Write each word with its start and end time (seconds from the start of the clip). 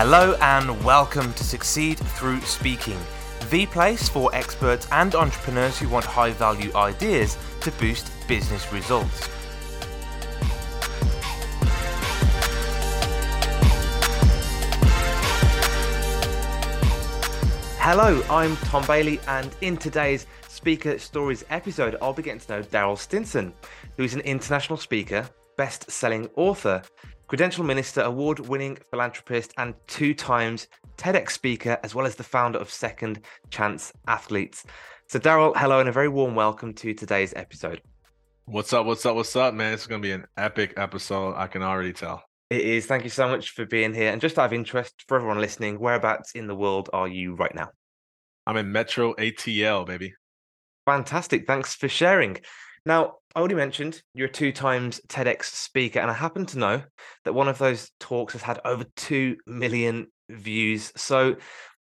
Hello 0.00 0.36
and 0.40 0.84
welcome 0.84 1.32
to 1.32 1.42
Succeed 1.42 1.98
Through 1.98 2.40
Speaking, 2.42 3.00
the 3.50 3.66
place 3.66 4.08
for 4.08 4.32
experts 4.32 4.86
and 4.92 5.12
entrepreneurs 5.16 5.76
who 5.76 5.88
want 5.88 6.04
high 6.04 6.30
value 6.30 6.70
ideas 6.76 7.36
to 7.62 7.72
boost 7.72 8.12
business 8.28 8.72
results. 8.72 9.28
Hello, 17.80 18.22
I'm 18.30 18.56
Tom 18.58 18.86
Bailey, 18.86 19.18
and 19.26 19.50
in 19.62 19.76
today's 19.76 20.28
Speaker 20.46 21.00
Stories 21.00 21.44
episode, 21.50 21.96
I'll 22.00 22.12
be 22.12 22.22
getting 22.22 22.38
to 22.38 22.52
know 22.52 22.62
Daryl 22.62 22.96
Stinson, 22.96 23.52
who 23.96 24.04
is 24.04 24.14
an 24.14 24.20
international 24.20 24.76
speaker, 24.76 25.28
best 25.58 25.90
selling 25.90 26.30
author, 26.36 26.80
credential 27.26 27.64
minister, 27.64 28.00
award 28.00 28.38
winning 28.38 28.78
philanthropist, 28.90 29.52
and 29.58 29.74
two 29.88 30.14
times 30.14 30.68
TEDx 30.96 31.32
speaker, 31.32 31.78
as 31.82 31.94
well 31.94 32.06
as 32.06 32.14
the 32.14 32.22
founder 32.22 32.58
of 32.58 32.70
Second 32.70 33.20
Chance 33.50 33.92
Athletes. 34.06 34.64
So, 35.08 35.18
Daryl, 35.18 35.54
hello, 35.56 35.80
and 35.80 35.88
a 35.88 35.92
very 35.92 36.08
warm 36.08 36.34
welcome 36.34 36.72
to 36.74 36.94
today's 36.94 37.34
episode. 37.34 37.82
What's 38.46 38.72
up? 38.72 38.86
What's 38.86 39.04
up? 39.04 39.16
What's 39.16 39.34
up, 39.36 39.52
man? 39.52 39.74
It's 39.74 39.86
going 39.86 40.00
to 40.00 40.06
be 40.06 40.12
an 40.12 40.26
epic 40.36 40.74
episode. 40.76 41.34
I 41.36 41.48
can 41.48 41.62
already 41.62 41.92
tell. 41.92 42.22
It 42.50 42.62
is. 42.62 42.86
Thank 42.86 43.04
you 43.04 43.10
so 43.10 43.28
much 43.28 43.50
for 43.50 43.66
being 43.66 43.92
here. 43.92 44.10
And 44.10 44.22
just 44.22 44.38
out 44.38 44.46
of 44.46 44.52
interest 44.52 45.04
for 45.06 45.16
everyone 45.16 45.40
listening, 45.40 45.78
whereabouts 45.78 46.32
in 46.32 46.46
the 46.46 46.54
world 46.54 46.88
are 46.92 47.08
you 47.08 47.34
right 47.34 47.54
now? 47.54 47.68
I'm 48.46 48.56
in 48.56 48.72
Metro 48.72 49.12
ATL, 49.14 49.86
baby. 49.86 50.14
Fantastic. 50.86 51.46
Thanks 51.46 51.74
for 51.74 51.88
sharing. 51.88 52.38
Now, 52.88 53.16
I 53.36 53.40
already 53.40 53.54
mentioned 53.54 54.00
you're 54.14 54.28
a 54.28 54.32
two 54.32 54.50
times 54.50 54.98
TEDx 55.08 55.44
speaker, 55.44 56.00
and 56.00 56.10
I 56.10 56.14
happen 56.14 56.46
to 56.46 56.58
know 56.58 56.82
that 57.24 57.34
one 57.34 57.46
of 57.46 57.58
those 57.58 57.90
talks 58.00 58.32
has 58.32 58.40
had 58.40 58.60
over 58.64 58.84
2 58.96 59.36
million 59.46 60.06
views. 60.30 60.90
So 60.96 61.36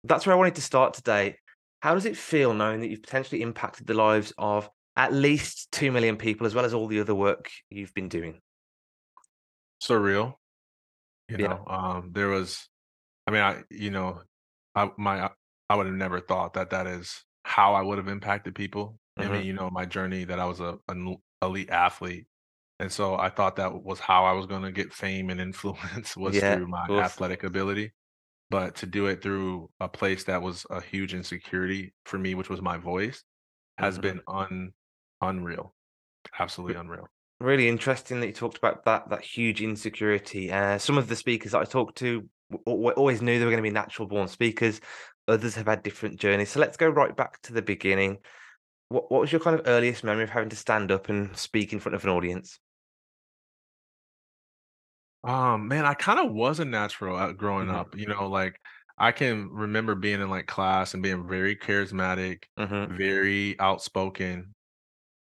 that's 0.04 0.24
where 0.24 0.34
I 0.34 0.38
wanted 0.38 0.54
to 0.54 0.62
start 0.62 0.94
today. 0.94 1.36
How 1.80 1.92
does 1.92 2.06
it 2.06 2.16
feel 2.16 2.54
knowing 2.54 2.80
that 2.80 2.88
you've 2.88 3.02
potentially 3.02 3.42
impacted 3.42 3.86
the 3.86 3.92
lives 3.92 4.32
of 4.38 4.70
at 4.96 5.12
least 5.12 5.70
2 5.72 5.92
million 5.92 6.16
people, 6.16 6.46
as 6.46 6.54
well 6.54 6.64
as 6.64 6.72
all 6.72 6.86
the 6.86 7.00
other 7.00 7.14
work 7.14 7.50
you've 7.68 7.92
been 7.92 8.08
doing? 8.08 8.40
Surreal. 9.82 10.36
You 11.28 11.36
Yeah. 11.36 11.48
know, 11.48 11.64
um, 11.66 12.12
there 12.14 12.28
was, 12.28 12.66
I 13.26 13.30
mean, 13.30 13.42
I, 13.42 13.62
you 13.68 13.90
know, 13.90 14.22
I, 14.74 14.90
my, 14.96 15.28
I 15.68 15.76
would 15.76 15.84
have 15.84 15.94
never 15.94 16.20
thought 16.20 16.54
that 16.54 16.70
that 16.70 16.86
is 16.86 17.24
how 17.42 17.74
I 17.74 17.82
would 17.82 17.98
have 17.98 18.08
impacted 18.08 18.54
people. 18.54 18.98
I 19.16 19.28
mean, 19.28 19.46
you 19.46 19.52
know, 19.52 19.70
my 19.70 19.86
journey 19.86 20.24
that 20.24 20.40
I 20.40 20.44
was 20.46 20.60
a 20.60 20.78
an 20.88 21.16
elite 21.42 21.70
athlete, 21.70 22.26
and 22.80 22.90
so 22.92 23.16
I 23.16 23.30
thought 23.30 23.56
that 23.56 23.82
was 23.84 24.00
how 24.00 24.24
I 24.24 24.32
was 24.32 24.46
going 24.46 24.62
to 24.62 24.72
get 24.72 24.92
fame 24.92 25.30
and 25.30 25.40
influence 25.42 26.16
was 26.16 26.40
Yeah, 26.40 26.54
through 26.54 26.66
of 26.68 26.68
my 26.68 26.88
course. 26.88 27.20
athletic 27.20 27.44
ability. 27.44 27.92
But 28.50 28.76
to 28.76 28.86
do 28.86 29.06
it 29.08 29.22
through 29.22 29.70
a 29.80 29.88
place 29.88 30.24
that 30.24 30.42
was 30.42 30.66
a 30.70 30.80
huge 30.82 31.14
insecurity 31.14 31.94
for 32.06 32.18
me, 32.18 32.34
which 32.36 32.50
was 32.50 32.62
my 32.62 32.78
voice, 32.78 33.24
has 33.78 33.98
Mhm. 33.98 34.00
been 34.00 34.22
un 34.28 34.72
unreal, 35.22 35.76
absolutely 36.40 36.76
unreal. 36.76 37.08
Really 37.40 37.68
interesting 37.68 38.20
that 38.20 38.28
you 38.28 38.32
talked 38.32 38.56
about 38.58 38.84
that 38.84 39.08
that 39.10 39.22
huge 39.22 39.60
insecurity. 39.60 40.50
Uh, 40.50 40.78
some 40.78 40.96
of 40.96 41.08
the 41.08 41.16
speakers 41.16 41.52
that 41.52 41.60
I 41.60 41.64
talked 41.64 41.96
to 41.98 42.28
w- 42.50 42.64
w- 42.64 42.90
always 42.92 43.20
knew 43.20 43.38
they 48.90 48.98
were 48.98 49.08
going 49.08 49.20
to 49.20 49.30
be 49.30 49.32
natural 49.32 49.32
born 49.32 49.32
speakers. 49.32 49.32
Others 49.32 49.32
have 49.32 49.32
had 49.32 49.32
different 49.32 49.32
journeys. 49.32 49.32
So 49.32 49.32
let's 49.32 49.32
go 49.32 49.32
right 49.32 49.32
back 49.32 49.32
to 49.32 49.32
the 49.32 49.32
beginning. 49.32 49.32
What 49.32 49.32
what 49.32 49.32
was 49.32 49.32
your 49.32 49.40
kind 49.40 49.58
of 49.60 49.66
earliest 49.66 50.04
memory 50.04 50.24
of 50.24 50.30
having 50.30 50.50
to 50.50 50.56
stand 50.56 50.92
up 50.92 51.08
and 51.08 51.36
speak 51.36 51.72
in 51.72 51.80
front 51.80 51.96
of 51.96 52.04
an 52.04 52.10
audience? 52.10 52.60
Um, 55.22 55.68
man, 55.68 55.86
I 55.86 55.94
kind 55.94 56.20
of 56.20 56.32
was 56.34 56.60
a 56.60 56.64
natural 56.64 57.18
at 57.18 57.36
growing 57.36 57.70
hmm 57.70 57.70
up. 57.70 57.96
You 57.96 58.06
know, 58.06 58.28
like 58.28 58.60
I 58.98 59.12
can 59.12 59.48
remember 59.50 59.94
being 59.94 60.20
in 60.20 60.30
like 60.30 60.46
class 60.46 60.94
and 60.94 61.02
being 61.02 61.26
very 61.28 61.56
charismatic, 61.56 62.44
hmm 62.58 62.86
very 62.86 63.58
outspoken 63.60 64.52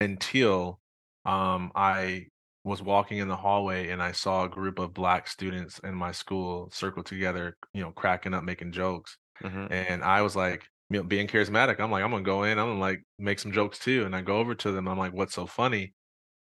until 0.01 0.81
um 1.25 1.71
I 1.75 2.27
was 2.65 2.81
walking 2.83 3.19
in 3.19 3.29
the 3.29 3.37
hallway 3.37 3.89
and 3.89 4.03
I 4.03 4.11
saw 4.13 4.45
a 4.45 4.49
group 4.49 4.79
of 4.79 4.93
black 4.93 5.27
students 5.27 5.79
in 5.81 5.95
my 5.95 6.11
school 6.13 6.69
circled 6.71 7.07
together, 7.07 7.57
you 7.73 7.81
know, 7.83 7.91
cracking 7.93 8.33
up, 8.35 8.43
making 8.43 8.73
jokes. 8.73 9.17
hmm 9.43 9.67
And 9.69 10.03
I 10.03 10.21
was 10.23 10.35
like, 10.35 10.67
you 10.91 10.99
know, 10.99 11.03
being 11.03 11.27
charismatic, 11.27 11.79
I'm 11.79 11.91
like, 11.91 12.03
I'm 12.03 12.11
gonna 12.11 12.23
go 12.23 12.43
in, 12.43 12.59
I'm 12.59 12.67
gonna 12.67 12.79
like 12.79 13.03
make 13.19 13.39
some 13.39 13.51
jokes 13.51 13.79
too. 13.79 14.05
And 14.05 14.15
I 14.15 14.21
go 14.21 14.37
over 14.37 14.55
to 14.55 14.71
them, 14.71 14.87
I'm 14.87 14.97
like, 14.99 15.13
what's 15.13 15.33
so 15.35 15.45
funny? 15.47 15.93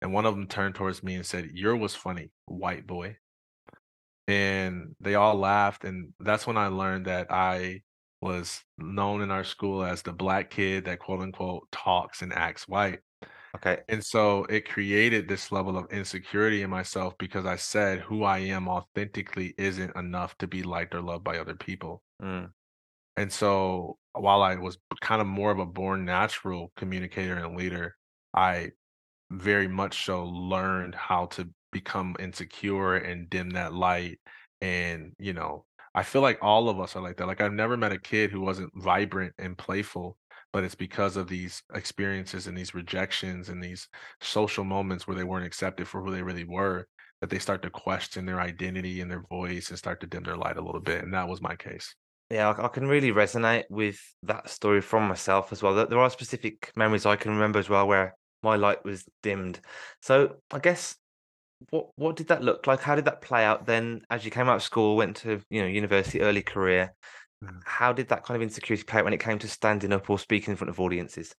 And 0.02 0.12
one 0.12 0.26
of 0.26 0.34
them 0.34 0.48
turned 0.48 0.74
towards 0.76 1.02
me 1.02 1.14
and 1.16 1.26
said, 1.26 1.50
You're 1.54 1.76
was 1.76 1.94
funny, 1.94 2.30
white 2.46 2.86
boy 2.86 3.18
and 4.28 4.94
they 5.00 5.14
all 5.14 5.34
laughed 5.36 5.84
and 5.84 6.12
that's 6.20 6.46
when 6.46 6.56
i 6.56 6.66
learned 6.66 7.06
that 7.06 7.26
i 7.30 7.80
was 8.20 8.62
known 8.78 9.22
in 9.22 9.30
our 9.30 9.44
school 9.44 9.82
as 9.82 10.02
the 10.02 10.12
black 10.12 10.50
kid 10.50 10.84
that 10.84 10.98
quote 10.98 11.20
unquote 11.20 11.66
talks 11.72 12.22
and 12.22 12.32
acts 12.32 12.68
white 12.68 13.00
Okay. 13.56 13.80
and 13.88 14.04
so 14.04 14.44
it 14.44 14.68
created 14.68 15.26
this 15.26 15.50
level 15.50 15.76
of 15.76 15.90
insecurity 15.90 16.62
in 16.62 16.70
myself 16.70 17.16
because 17.18 17.46
i 17.46 17.56
said 17.56 18.00
who 18.00 18.22
i 18.22 18.38
am 18.38 18.68
authentically 18.68 19.54
isn't 19.58 19.94
enough 19.96 20.36
to 20.38 20.46
be 20.46 20.62
liked 20.62 20.94
or 20.94 21.00
loved 21.00 21.24
by 21.24 21.38
other 21.38 21.56
people 21.56 22.02
Mm, 22.22 22.52
and 23.16 23.32
so 23.32 23.98
while 24.14 24.42
i 24.42 24.56
was 24.56 24.78
kind 25.00 25.20
of 25.20 25.26
more 25.26 25.50
of 25.50 25.58
a 25.58 25.66
born 25.66 26.04
natural 26.04 26.72
communicator 26.76 27.36
and 27.36 27.56
leader 27.56 27.94
i 28.34 28.70
very 29.30 29.68
much 29.68 30.04
so 30.04 30.24
learned 30.24 30.94
how 30.94 31.26
to 31.26 31.48
become 31.72 32.16
insecure 32.18 32.96
and 32.96 33.30
dim 33.30 33.50
that 33.50 33.72
light. 33.72 34.18
And, 34.60 35.12
you 35.18 35.32
know, 35.32 35.64
I 35.94 36.02
feel 36.02 36.22
like 36.22 36.38
all 36.42 36.68
of 36.68 36.80
us 36.80 36.96
are 36.96 37.02
like 37.02 37.16
that. 37.16 37.26
Like 37.26 37.40
I've 37.40 37.52
never 37.52 37.76
met 37.76 37.92
a 37.92 37.98
kid 37.98 38.30
who 38.30 38.40
wasn't 38.40 38.72
vibrant 38.76 39.34
and 39.38 39.56
playful, 39.56 40.16
but 40.52 40.64
it's 40.64 40.74
because 40.74 41.16
of 41.16 41.28
these 41.28 41.62
experiences 41.74 42.46
and 42.46 42.56
these 42.56 42.74
rejections 42.74 43.48
and 43.48 43.62
these 43.62 43.88
social 44.20 44.64
moments 44.64 45.06
where 45.06 45.16
they 45.16 45.24
weren't 45.24 45.46
accepted 45.46 45.88
for 45.88 46.02
who 46.02 46.10
they 46.10 46.22
really 46.22 46.44
were 46.44 46.86
that 47.20 47.30
they 47.30 47.38
start 47.38 47.62
to 47.62 47.70
question 47.70 48.24
their 48.24 48.40
identity 48.40 49.00
and 49.00 49.10
their 49.10 49.24
voice 49.28 49.68
and 49.68 49.78
start 49.78 50.00
to 50.00 50.06
dim 50.06 50.22
their 50.22 50.36
light 50.36 50.56
a 50.56 50.62
little 50.62 50.80
bit. 50.80 51.02
And 51.04 51.12
that 51.14 51.28
was 51.28 51.42
my 51.42 51.54
case. 51.54 51.94
Yeah, 52.30 52.50
I, 52.50 52.66
I 52.66 52.68
can 52.68 52.86
really 52.86 53.10
resonate 53.10 53.64
with 53.70 53.98
that 54.22 54.48
story 54.48 54.80
from 54.80 55.08
myself 55.08 55.52
as 55.52 55.62
well. 55.62 55.74
There 55.86 55.98
are 55.98 56.10
specific 56.10 56.70
memories 56.76 57.06
I 57.06 57.16
can 57.16 57.32
remember 57.32 57.58
as 57.58 57.68
well 57.68 57.86
where 57.88 58.14
my 58.42 58.56
light 58.56 58.84
was 58.84 59.04
dimmed. 59.22 59.60
So 60.02 60.36
I 60.50 60.58
guess 60.60 60.96
What 61.70 61.90
what 61.96 62.16
did 62.16 62.28
that 62.28 62.42
look 62.44 62.66
like? 62.68 62.80
How 62.82 62.96
did 62.96 63.06
that 63.06 63.22
play 63.22 63.44
out 63.44 63.66
then 63.66 64.02
as 64.10 64.24
you 64.24 64.30
came 64.32 64.48
out 64.48 64.56
of 64.56 64.64
school, 64.64 64.96
went 64.96 65.16
to, 65.18 65.42
you 65.50 65.62
know, 65.62 65.68
university, 65.68 66.22
early 66.22 66.42
career? 66.42 66.94
Mm. 67.44 67.62
How 67.66 67.92
did 67.94 68.08
that 68.10 68.24
kind 68.24 68.36
of 68.36 68.42
insecurity 68.42 68.84
play 68.84 69.00
out 69.00 69.04
when 69.04 69.14
it 69.14 69.20
came 69.20 69.38
to 69.40 69.48
standing 69.48 69.92
up 69.92 70.10
or 70.10 70.18
speaking 70.18 70.52
in 70.52 70.56
front 70.58 70.70
of 70.70 70.80
audiences? 70.80 71.34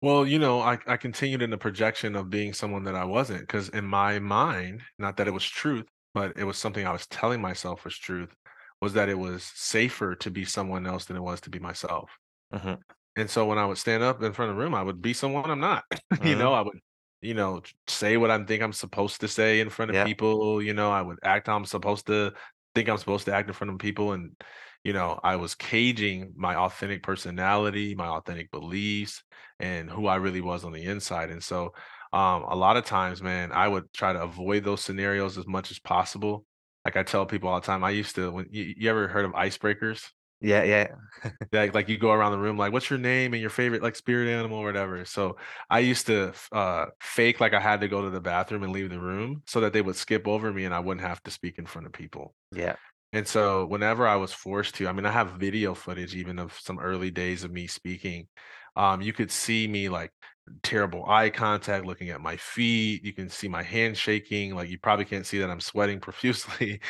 Well, 0.00 0.26
you 0.26 0.38
know, 0.38 0.60
I, 0.60 0.78
I 0.86 0.96
continued 0.96 1.42
in 1.42 1.50
the 1.50 1.58
projection 1.58 2.14
of 2.16 2.30
being 2.30 2.52
someone 2.52 2.84
that 2.84 2.94
I 2.94 3.04
wasn't 3.04 3.40
because 3.40 3.68
in 3.70 3.84
my 3.84 4.18
mind, 4.20 4.82
not 4.98 5.16
that 5.16 5.26
it 5.28 5.32
was 5.32 5.44
truth, 5.44 5.86
but 6.14 6.36
it 6.36 6.44
was 6.44 6.56
something 6.56 6.86
I 6.86 6.92
was 6.92 7.06
telling 7.08 7.40
myself 7.40 7.84
was 7.84 7.98
truth, 7.98 8.32
was 8.80 8.94
that 8.94 9.08
it 9.08 9.18
was 9.18 9.44
safer 9.44 10.14
to 10.16 10.30
be 10.30 10.44
someone 10.44 10.86
else 10.86 11.06
than 11.06 11.16
it 11.16 11.22
was 11.22 11.40
to 11.42 11.50
be 11.50 11.58
myself. 11.58 12.18
hmm 12.52 12.88
And 13.16 13.28
so 13.28 13.46
when 13.46 13.58
I 13.58 13.66
would 13.66 13.78
stand 13.78 14.02
up 14.02 14.22
in 14.22 14.32
front 14.32 14.50
of 14.50 14.56
the 14.56 14.62
room, 14.62 14.74
I 14.74 14.82
would 14.82 15.02
be 15.02 15.12
someone 15.12 15.50
I'm 15.50 15.60
not. 15.60 15.84
you 16.22 16.36
hmm 16.36 16.36
know, 16.36 16.52
I 16.52 16.60
would, 16.62 16.78
you 17.20 17.34
know, 17.34 17.62
say 17.88 18.16
what 18.16 18.30
I 18.30 18.42
think 18.44 18.62
I'm 18.62 18.72
supposed 18.72 19.20
to 19.22 19.28
say 19.28 19.60
in 19.60 19.70
front 19.70 19.90
of 19.90 19.96
Yeah. 19.96 20.06
people. 20.06 20.62
You 20.62 20.74
know, 20.74 20.90
I 20.92 21.02
would 21.02 21.18
act 21.24 21.48
how 21.48 21.56
I'm 21.56 21.64
supposed 21.64 22.06
to 22.06 22.32
think 22.74 22.88
I'm 22.88 22.98
supposed 22.98 23.24
to 23.26 23.34
act 23.34 23.48
in 23.48 23.54
front 23.54 23.72
of 23.72 23.78
people. 23.78 24.12
And, 24.12 24.36
you 24.84 24.92
know, 24.92 25.18
I 25.24 25.34
was 25.36 25.54
caging 25.56 26.32
my 26.36 26.54
authentic 26.54 27.02
personality, 27.02 27.94
my 27.96 28.06
authentic 28.06 28.50
beliefs, 28.52 29.24
and 29.58 29.90
who 29.90 30.06
I 30.06 30.16
really 30.16 30.40
was 30.40 30.64
on 30.64 30.72
the 30.72 30.84
inside. 30.84 31.30
And 31.30 31.42
so 31.42 31.72
um, 32.12 32.44
a 32.44 32.54
lot 32.54 32.76
of 32.76 32.84
times, 32.84 33.20
man, 33.20 33.50
I 33.50 33.66
would 33.66 33.92
try 33.92 34.12
to 34.12 34.22
avoid 34.22 34.62
those 34.64 34.80
scenarios 34.82 35.36
as 35.38 35.46
much 35.48 35.72
as 35.72 35.80
possible. 35.80 36.46
Like 36.88 36.96
I 36.96 37.02
tell 37.02 37.26
people 37.26 37.50
all 37.50 37.60
the 37.60 37.66
time, 37.66 37.84
I 37.84 37.90
used 37.90 38.14
to, 38.14 38.30
when 38.30 38.46
you, 38.50 38.72
you 38.74 38.88
ever 38.88 39.08
heard 39.08 39.26
of 39.26 39.32
icebreakers? 39.32 40.08
Yeah, 40.40 40.62
yeah. 40.62 40.86
Like 41.52 41.74
like 41.74 41.88
you 41.90 41.98
go 41.98 42.12
around 42.12 42.32
the 42.32 42.38
room 42.38 42.56
like, 42.56 42.72
"What's 42.72 42.88
your 42.88 42.98
name 42.98 43.34
and 43.34 43.42
your 43.42 43.50
favorite, 43.50 43.82
like, 43.82 43.94
spirit 43.94 44.28
animal," 44.28 44.56
or 44.58 44.64
whatever. 44.64 45.04
So, 45.04 45.36
I 45.68 45.80
used 45.80 46.06
to 46.06 46.32
uh, 46.50 46.86
fake 47.00 47.40
like 47.40 47.52
I 47.52 47.60
had 47.60 47.82
to 47.82 47.88
go 47.88 48.00
to 48.00 48.08
the 48.08 48.22
bathroom 48.22 48.62
and 48.62 48.72
leave 48.72 48.88
the 48.88 48.98
room 49.00 49.42
so 49.46 49.60
that 49.60 49.74
they 49.74 49.82
would 49.82 49.96
skip 49.96 50.26
over 50.26 50.50
me 50.50 50.64
and 50.64 50.74
I 50.74 50.80
wouldn't 50.80 51.06
have 51.06 51.22
to 51.24 51.30
speak 51.30 51.58
in 51.58 51.66
front 51.66 51.86
of 51.86 51.92
people. 51.92 52.34
Yeah. 52.52 52.76
And 53.12 53.28
so, 53.28 53.66
whenever 53.66 54.06
I 54.06 54.16
was 54.16 54.32
forced 54.32 54.76
to 54.76 54.88
I 54.88 54.92
mean, 54.92 55.04
I 55.04 55.12
have 55.12 55.32
video 55.32 55.74
footage 55.74 56.14
even 56.14 56.38
of 56.38 56.58
some 56.58 56.78
early 56.78 57.10
days 57.10 57.44
of 57.44 57.50
me 57.50 57.66
speaking. 57.66 58.28
Um, 58.76 59.02
you 59.02 59.12
could 59.12 59.30
see 59.30 59.68
me, 59.68 59.90
like, 59.90 60.12
terrible 60.62 61.04
eye 61.08 61.30
contact, 61.30 61.84
looking 61.86 62.10
at 62.10 62.20
my 62.20 62.36
feet. 62.36 63.04
You 63.04 63.12
can 63.12 63.28
see 63.28 63.48
my 63.48 63.62
hand 63.62 63.96
shaking. 63.96 64.54
Like, 64.54 64.68
you 64.70 64.78
probably 64.78 65.04
can't 65.04 65.26
see 65.26 65.38
that 65.38 65.50
I'm 65.50 65.60
sweating 65.60 66.00
profusely, 66.02 66.80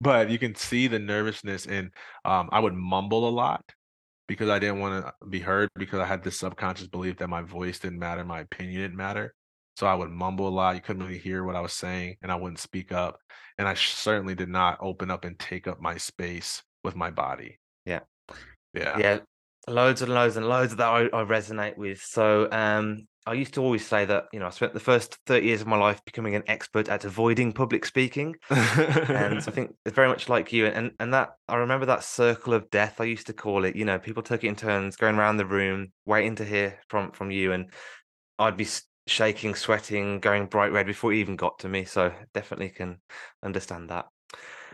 but 0.00 0.30
you 0.30 0.38
can 0.38 0.54
see 0.54 0.86
the 0.88 0.98
nervousness 0.98 1.66
and, 1.66 1.90
um, 2.24 2.48
I 2.52 2.60
would 2.60 2.74
mumble 2.74 3.28
a 3.28 3.30
lot 3.30 3.64
because 4.28 4.48
I 4.48 4.58
didn't 4.58 4.80
wanna 4.80 5.12
be 5.30 5.40
heard 5.40 5.68
because 5.76 6.00
I 6.00 6.06
had 6.06 6.22
this 6.22 6.38
subconscious 6.38 6.88
belief 6.88 7.18
that 7.18 7.28
my 7.28 7.42
voice 7.42 7.78
didn't 7.78 7.98
matter, 7.98 8.24
my 8.24 8.40
opinion 8.40 8.80
didn't 8.80 8.96
matter. 8.96 9.34
So 9.76 9.86
I 9.86 9.94
would 9.94 10.10
mumble 10.10 10.48
a 10.48 10.50
lot, 10.50 10.74
you 10.74 10.80
couldn't 10.80 11.02
really 11.02 11.18
hear 11.18 11.44
what 11.44 11.54
I 11.54 11.60
was 11.60 11.74
saying, 11.74 12.16
and 12.22 12.32
I 12.32 12.36
wouldn't 12.36 12.58
speak 12.58 12.92
up, 12.92 13.18
and 13.58 13.68
I 13.68 13.74
certainly 13.74 14.34
did 14.34 14.48
not 14.48 14.78
open 14.80 15.10
up 15.10 15.24
and 15.24 15.38
take 15.38 15.68
up 15.68 15.80
my 15.80 15.98
space 15.98 16.62
with 16.82 16.96
my 16.96 17.10
body. 17.10 17.60
Yeah. 17.84 18.00
Yeah. 18.72 18.98
Yeah, 18.98 19.18
loads 19.68 20.02
and 20.02 20.12
loads 20.12 20.36
and 20.36 20.48
loads 20.48 20.72
of 20.72 20.78
that 20.78 20.88
I, 20.88 21.04
I 21.04 21.24
resonate 21.24 21.76
with. 21.76 22.00
So 22.02 22.48
um, 22.50 23.06
I 23.26 23.32
used 23.32 23.54
to 23.54 23.62
always 23.62 23.86
say 23.86 24.04
that 24.04 24.26
you 24.32 24.38
know 24.38 24.46
I 24.46 24.50
spent 24.50 24.74
the 24.74 24.80
first 24.80 25.18
thirty 25.26 25.46
years 25.46 25.60
of 25.60 25.66
my 25.66 25.76
life 25.76 26.04
becoming 26.04 26.34
an 26.34 26.44
expert 26.46 26.88
at 26.88 27.04
avoiding 27.04 27.52
public 27.52 27.84
speaking, 27.84 28.36
and 28.50 29.38
I 29.38 29.40
think 29.40 29.74
it's 29.84 29.94
very 29.94 30.08
much 30.08 30.28
like 30.28 30.52
you. 30.52 30.66
And 30.66 30.92
and 31.00 31.12
that 31.14 31.30
I 31.48 31.56
remember 31.56 31.86
that 31.86 32.04
circle 32.04 32.54
of 32.54 32.70
death 32.70 33.00
I 33.00 33.04
used 33.04 33.26
to 33.26 33.32
call 33.32 33.64
it. 33.64 33.76
You 33.76 33.84
know, 33.84 33.98
people 33.98 34.22
took 34.22 34.44
it 34.44 34.48
in 34.48 34.56
turns, 34.56 34.96
going 34.96 35.16
around 35.16 35.38
the 35.38 35.46
room, 35.46 35.92
waiting 36.04 36.36
to 36.36 36.44
hear 36.44 36.78
from 36.88 37.10
from 37.10 37.30
you, 37.30 37.52
and 37.52 37.70
I'd 38.38 38.56
be 38.56 38.68
shaking, 39.08 39.54
sweating, 39.54 40.20
going 40.20 40.46
bright 40.46 40.72
red 40.72 40.86
before 40.86 41.12
it 41.12 41.16
even 41.16 41.36
got 41.36 41.58
to 41.60 41.68
me. 41.68 41.84
So 41.84 42.12
definitely 42.34 42.70
can 42.70 42.98
understand 43.42 43.90
that. 43.90 44.06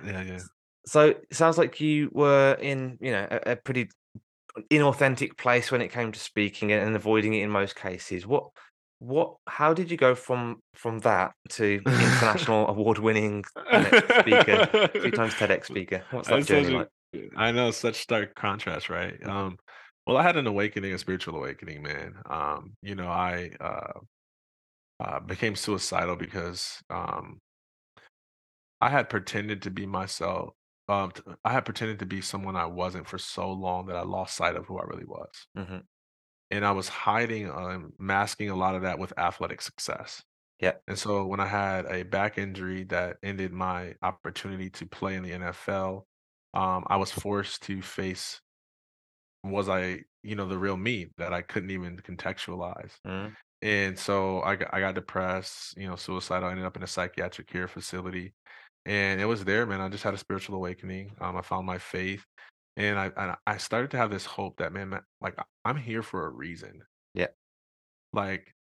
yeah, 0.05 0.23
yeah. 0.23 0.39
So 0.85 1.11
it 1.11 1.27
sounds 1.31 1.59
like 1.59 1.81
you 1.81 2.11
were 2.13 2.57
in, 2.61 2.99
you 3.01 3.13
know, 3.13 3.29
a, 3.31 3.53
a 3.53 3.57
pretty 3.57 3.89
inauthentic 4.71 5.37
place 5.37 5.71
when 5.71 5.81
it 5.81 5.93
came 5.93 6.13
to 6.13 6.19
speaking 6.19 6.73
and, 6.73 6.95
avoiding 6.95 7.35
it 7.35 7.43
in 7.43 7.51
most 7.51 7.77
cases. 7.77 8.27
What, 8.27 8.51
what, 8.99 9.35
how 9.47 9.73
did 9.75 9.91
you 9.91 9.97
go 9.97 10.15
from 10.15 10.61
from 10.75 11.01
that 11.01 11.33
to 11.51 11.81
international 11.87 12.69
award-winning 12.69 13.45
speaker, 14.21 14.89
three 14.93 15.11
times 15.11 15.35
TEDx 15.35 15.67
speaker? 15.67 16.03
What's 16.11 16.29
that 16.29 16.37
That's 16.37 16.47
journey 16.47 16.75
a 16.75 16.79
like? 16.79 16.89
I 17.37 17.53
know 17.53 17.71
such 17.71 17.97
stark 17.97 18.35
contrast, 18.35 18.89
right? 18.89 19.15
Um, 19.27 19.59
well, 20.07 20.17
I 20.17 20.23
had 20.23 20.37
an 20.37 20.47
awakening, 20.47 20.95
a 20.95 20.99
spiritual 20.99 21.37
awakening, 21.37 21.83
man. 21.83 22.15
Um, 22.29 22.73
you 22.83 22.95
know, 22.95 23.09
I 23.09 23.51
uh, 23.61 24.01
uh 25.01 25.21
became 25.21 25.57
suicidal 25.57 26.17
because 26.17 26.83
um 26.91 27.39
I 28.81 28.89
had 28.89 29.09
pretended 29.09 29.63
to 29.63 29.71
be 29.71 29.87
myself. 29.87 30.55
Um, 30.89 31.13
I 31.45 31.53
had 31.53 31.65
pretended 31.65 31.99
to 32.01 32.07
be 32.07 32.21
someone 32.21 32.57
I 32.57 32.67
wasn't 32.67 33.07
for 33.09 33.19
so 33.19 33.51
long 33.53 33.87
that 33.87 33.97
I 33.97 34.03
lost 34.03 34.37
sight 34.37 34.57
of 34.57 34.67
who 34.67 34.79
I 34.79 34.85
really 34.85 35.05
was. 35.05 35.47
hmm 35.55 35.83
And 36.51 36.65
I 36.65 36.73
was 36.73 36.89
hiding, 36.89 37.51
um, 37.51 37.93
masking 37.99 38.51
a 38.51 38.57
lot 38.57 38.75
of 38.75 38.83
that 38.83 38.99
with 38.99 39.13
athletic 39.19 39.63
success. 39.63 40.23
Yeah. 40.59 40.75
And 40.87 40.99
so 40.99 41.27
when 41.27 41.41
I 41.41 41.47
had 41.47 41.87
a 41.87 42.03
back 42.05 42.39
injury 42.39 42.85
that 42.85 43.19
ended 43.23 43.53
my 43.53 43.97
opportunity 44.03 44.71
to 44.71 44.87
play 44.87 45.17
in 45.17 45.23
the 45.23 45.33
NFL, 45.33 46.07
um, 46.55 46.85
I 46.89 46.97
was 46.97 47.11
forced 47.11 47.63
to 47.65 47.83
face 47.83 48.41
was 49.45 49.69
I, 49.69 50.05
you 50.23 50.37
know, 50.37 50.47
the 50.47 50.59
real 50.59 50.77
me 50.77 51.13
that 51.17 51.33
I 51.33 51.43
couldn't 51.43 51.71
even 51.71 51.97
contextualize. 51.99 52.99
mm 53.05 53.37
And 53.63 53.99
so 53.99 54.43
I 54.43 54.57
got, 54.57 54.75
I 54.75 54.81
got 54.81 54.95
depressed, 54.95 55.77
you 55.77 55.89
know, 55.89 55.97
suicidal. 55.97 56.49
I 56.49 56.53
ended 56.53 56.67
up 56.67 56.77
in 56.77 56.83
a 56.83 56.87
psychiatric 56.89 57.49
care 57.49 57.69
facility, 57.69 58.35
and 58.87 59.21
it 59.21 59.27
was 59.27 59.45
there, 59.45 59.67
man. 59.67 59.81
I 59.81 59.89
just 59.89 60.05
had 60.05 60.15
a 60.15 60.19
spiritual 60.19 60.57
awakening. 60.57 61.13
Um, 61.21 61.37
I 61.37 61.43
found 61.43 61.67
my 61.67 61.79
faith, 61.79 62.25
and 62.77 62.99
I 62.99 63.11
and 63.17 63.37
I 63.47 63.57
started 63.59 63.91
to 63.93 63.97
have 63.97 64.11
this 64.11 64.25
hope 64.25 64.57
that, 64.59 64.73
man, 64.73 64.91
man 64.91 65.03
like 65.21 65.37
I'm 65.65 65.77
here 65.77 66.03
for 66.03 66.27
a 66.27 66.31
reason. 66.31 66.83
Yeah. 67.15 67.29
Like, 68.13 68.55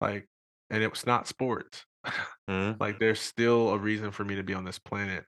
like, 0.00 0.26
and 0.70 0.82
it 0.82 0.90
was 0.90 1.06
not 1.06 1.28
sports. 1.28 1.84
mm 2.50 2.78
Like, 2.80 2.98
there's 2.98 3.20
still 3.20 3.70
a 3.70 3.78
reason 3.78 4.10
for 4.10 4.24
me 4.24 4.36
to 4.36 4.42
be 4.42 4.54
on 4.54 4.64
this 4.64 4.78
planet. 4.78 5.24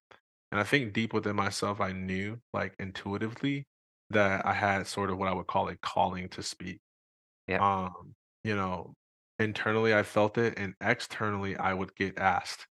And 0.50 0.60
I 0.60 0.64
think 0.64 0.92
deep 0.92 1.12
within 1.12 1.36
myself, 1.36 1.80
I 1.80 1.92
knew, 1.92 2.38
like 2.54 2.74
intuitively, 2.78 3.66
that 4.10 4.46
I 4.46 4.54
had 4.54 4.86
sort 4.86 5.10
of 5.10 5.18
what 5.18 5.28
I 5.28 5.34
would 5.34 5.46
call 5.46 5.68
a 5.68 5.76
calling 5.76 6.28
to 6.30 6.42
speak. 6.42 6.80
Yeah. 7.46 7.58
Um, 7.58 8.14
you 8.44 8.56
know, 8.56 8.94
internally 9.38 9.94
I 9.94 10.02
felt 10.02 10.38
it, 10.38 10.54
and 10.56 10.74
externally 10.80 11.56
I 11.56 11.74
would 11.74 11.94
get 11.96 12.18
asked, 12.18 12.66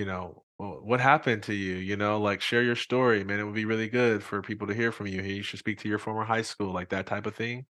you 0.00 0.06
know, 0.06 0.44
what 0.58 1.00
happened 1.00 1.42
to 1.44 1.54
you? 1.54 1.76
You 1.76 1.96
know, 1.96 2.20
like 2.20 2.40
share 2.40 2.62
your 2.62 2.76
story, 2.76 3.24
man. 3.24 3.40
It 3.40 3.44
would 3.44 3.54
be 3.54 3.64
really 3.64 3.88
good 3.88 4.22
for 4.22 4.42
people 4.42 4.66
to 4.68 4.74
hear 4.74 4.92
from 4.92 5.06
you. 5.06 5.22
You 5.22 5.42
should 5.42 5.58
speak 5.58 5.78
to 5.80 5.88
your 5.88 5.98
former 5.98 6.24
high 6.24 6.42
school, 6.42 6.72
like 6.72 6.90
that 6.90 7.06
type 7.06 7.26
of 7.26 7.34
thing. 7.36 7.66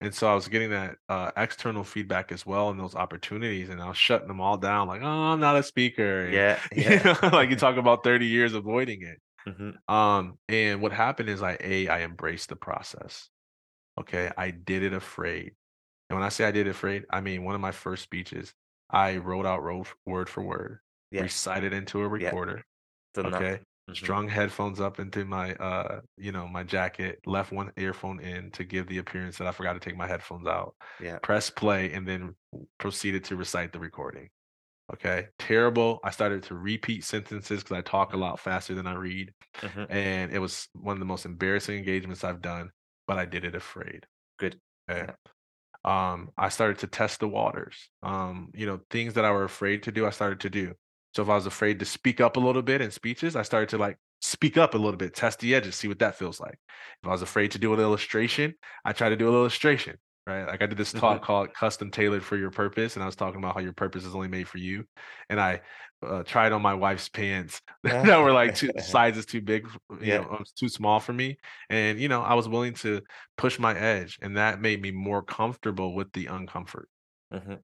And 0.00 0.14
so 0.14 0.28
I 0.30 0.34
was 0.34 0.48
getting 0.48 0.70
that 0.70 0.98
uh, 1.08 1.32
external 1.36 1.84
feedback 1.84 2.32
as 2.32 2.44
well 2.46 2.70
and 2.70 2.78
those 2.80 2.94
opportunities, 2.94 3.68
and 3.70 3.80
I 3.82 3.88
was 3.88 3.98
shutting 3.98 4.28
them 4.28 4.40
all 4.40 4.58
down, 4.58 4.88
like, 4.88 5.02
"Oh, 5.02 5.06
I'm 5.06 5.40
not 5.40 5.56
a 5.56 5.62
speaker," 5.62 6.26
and 6.26 6.42
Yeah. 6.42 6.60
you 6.76 6.98
know, 7.04 7.16
like 7.32 7.50
you 7.50 7.56
talk 7.56 7.76
about 7.76 8.04
30 8.04 8.26
years 8.26 8.54
avoiding 8.54 9.02
it. 9.02 9.20
hmm 9.46 9.84
Um, 9.88 10.38
and 10.48 10.80
what 10.82 10.92
happened 10.92 11.28
is 11.28 11.42
I 11.42 11.56
a 11.60 11.88
I 11.88 12.02
embraced 12.02 12.48
the 12.48 12.56
process. 12.56 13.30
Okay, 13.98 14.30
I 14.36 14.50
did 14.52 14.82
it 14.84 14.94
afraid, 14.94 15.54
and 16.10 16.18
when 16.18 16.24
I 16.24 16.30
say 16.30 16.44
I 16.46 16.52
did 16.52 16.66
it 16.68 16.70
afraid, 16.72 17.06
I 17.10 17.20
mean 17.22 17.44
one 17.44 17.54
of 17.56 17.60
my 17.62 17.72
first 17.72 18.02
speeches, 18.04 18.54
I 18.90 19.18
wrote 19.18 19.46
out 19.46 19.62
word 20.06 20.28
for 20.30 20.42
word, 20.44 20.80
Yeah. 21.14 21.22
recited 21.22 21.72
into 21.72 22.00
a 22.02 22.08
recorder. 22.08 22.64
That. 23.14 23.26
Okay. 23.26 23.60
hmm 23.86 23.94
Strung 23.94 24.28
headphones 24.28 24.80
up 24.80 24.98
into 24.98 25.24
my 25.24 25.54
uh, 25.54 26.00
you 26.16 26.32
know, 26.32 26.48
my 26.48 26.64
jacket, 26.64 27.20
left 27.26 27.52
one 27.52 27.70
earphone 27.76 28.18
in 28.18 28.50
to 28.52 28.64
give 28.64 28.86
the 28.86 28.98
appearance 28.98 29.38
that 29.38 29.46
I 29.46 29.52
forgot 29.52 29.74
to 29.74 29.80
take 29.80 29.96
my 29.96 30.06
headphones 30.06 30.46
out. 30.46 30.74
Yeah. 31.00 31.18
Press 31.18 31.50
play 31.50 31.92
and 31.92 32.08
then 32.08 32.34
proceeded 32.78 33.24
to 33.24 33.36
recite 33.36 33.72
the 33.72 33.78
recording. 33.78 34.30
Okay. 34.92 35.28
Terrible. 35.38 36.00
I 36.02 36.10
started 36.10 36.42
to 36.44 36.54
repeat 36.54 37.04
sentences 37.04 37.62
because 37.62 37.76
I 37.76 37.82
talk 37.82 38.12
a 38.14 38.16
lot 38.16 38.40
faster 38.40 38.74
than 38.74 38.86
I 38.86 38.94
read. 38.94 39.32
hmm 39.60 39.84
And 39.88 40.32
it 40.32 40.38
was 40.38 40.68
one 40.74 40.94
of 40.94 41.00
the 41.00 41.06
most 41.06 41.24
embarrassing 41.24 41.78
engagements 41.78 42.24
I've 42.24 42.42
done, 42.42 42.70
but 43.06 43.18
I 43.18 43.26
did 43.26 43.44
it 43.44 43.54
afraid. 43.54 44.06
Good. 44.38 44.58
Okay. 44.90 45.06
Yeah. 45.06 45.14
Um, 45.84 46.30
I 46.38 46.48
started 46.48 46.78
to 46.78 46.86
test 46.86 47.20
the 47.20 47.28
waters. 47.28 47.90
Um, 48.02 48.50
you 48.54 48.66
know, 48.66 48.80
things 48.90 49.14
that 49.14 49.24
I 49.24 49.30
were 49.30 49.44
afraid 49.44 49.82
to 49.84 49.92
do, 49.92 50.06
I 50.06 50.10
started 50.10 50.40
to 50.40 50.50
do. 50.50 50.74
So 51.14 51.22
if 51.22 51.28
I 51.28 51.34
was 51.34 51.46
afraid 51.46 51.78
to 51.78 51.84
speak 51.84 52.20
up 52.20 52.36
a 52.36 52.40
little 52.40 52.62
bit 52.62 52.80
in 52.80 52.90
speeches, 52.90 53.36
I 53.36 53.42
started 53.42 53.68
to 53.70 53.78
like 53.78 53.98
speak 54.20 54.56
up 54.56 54.74
a 54.74 54.78
little 54.78 54.96
bit, 54.98 55.14
test 55.14 55.38
the 55.40 55.54
edges, 55.54 55.76
see 55.76 55.88
what 55.88 55.98
that 56.00 56.16
feels 56.16 56.40
like. 56.40 56.58
If 57.02 57.08
I 57.08 57.12
was 57.12 57.22
afraid 57.22 57.50
to 57.52 57.58
do 57.58 57.72
an 57.74 57.80
illustration, 57.80 58.54
I 58.84 58.92
tried 58.92 59.10
to 59.10 59.16
do 59.16 59.28
an 59.28 59.34
illustration, 59.34 59.98
right? 60.26 60.44
Like 60.46 60.62
I 60.62 60.66
did 60.66 60.78
this 60.78 60.92
talk 60.92 61.22
hmm 61.22 61.24
called 61.24 61.54
Custom 61.54 61.90
Tailored 61.90 62.24
for 62.24 62.36
Your 62.36 62.50
Purpose, 62.50 62.96
and 62.96 63.02
I 63.02 63.06
was 63.06 63.16
talking 63.16 63.38
about 63.38 63.54
how 63.54 63.60
your 63.60 63.72
purpose 63.74 64.04
is 64.04 64.14
only 64.14 64.28
made 64.28 64.48
for 64.48 64.58
you. 64.58 64.86
And 65.28 65.40
I 65.40 65.60
uh, 66.02 66.22
tried 66.24 66.52
on 66.52 66.62
my 66.62 66.74
wife's 66.74 67.08
pants 67.08 67.60
that 67.82 68.18
were 68.18 68.32
like 68.32 68.54
two 68.54 68.70
sizes 68.78 69.26
too 69.26 69.40
big, 69.40 69.68
you 70.00 70.12
Yeah. 70.12 70.18
know, 70.18 70.42
too 70.56 70.68
small 70.68 71.00
for 71.00 71.12
me. 71.12 71.38
And, 71.70 72.00
you 72.00 72.08
know, 72.08 72.22
I 72.22 72.34
was 72.34 72.48
willing 72.48 72.74
to 72.74 73.02
push 73.36 73.58
my 73.58 73.76
edge, 73.78 74.18
and 74.22 74.36
that 74.36 74.60
made 74.60 74.82
me 74.82 74.90
more 74.90 75.22
comfortable 75.22 75.94
with 75.94 76.12
the 76.12 76.26
uncomfort. 76.26 76.86
hmm 77.30 77.58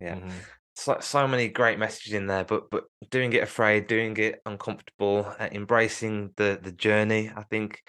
Yeah. 0.00 0.20
Mhm. 0.20 0.46
So, 0.76 0.98
so 1.00 1.26
many 1.26 1.48
great 1.48 1.78
messages 1.78 2.12
in 2.12 2.26
there, 2.26 2.44
but 2.44 2.70
but 2.70 2.84
doing 3.10 3.32
it 3.32 3.42
afraid, 3.42 3.86
doing 3.86 4.16
it 4.18 4.40
uncomfortable, 4.46 5.26
uh, 5.38 5.48
embracing 5.52 6.32
the 6.36 6.58
the 6.62 6.72
journey. 6.72 7.30
I 7.34 7.42
think 7.44 7.82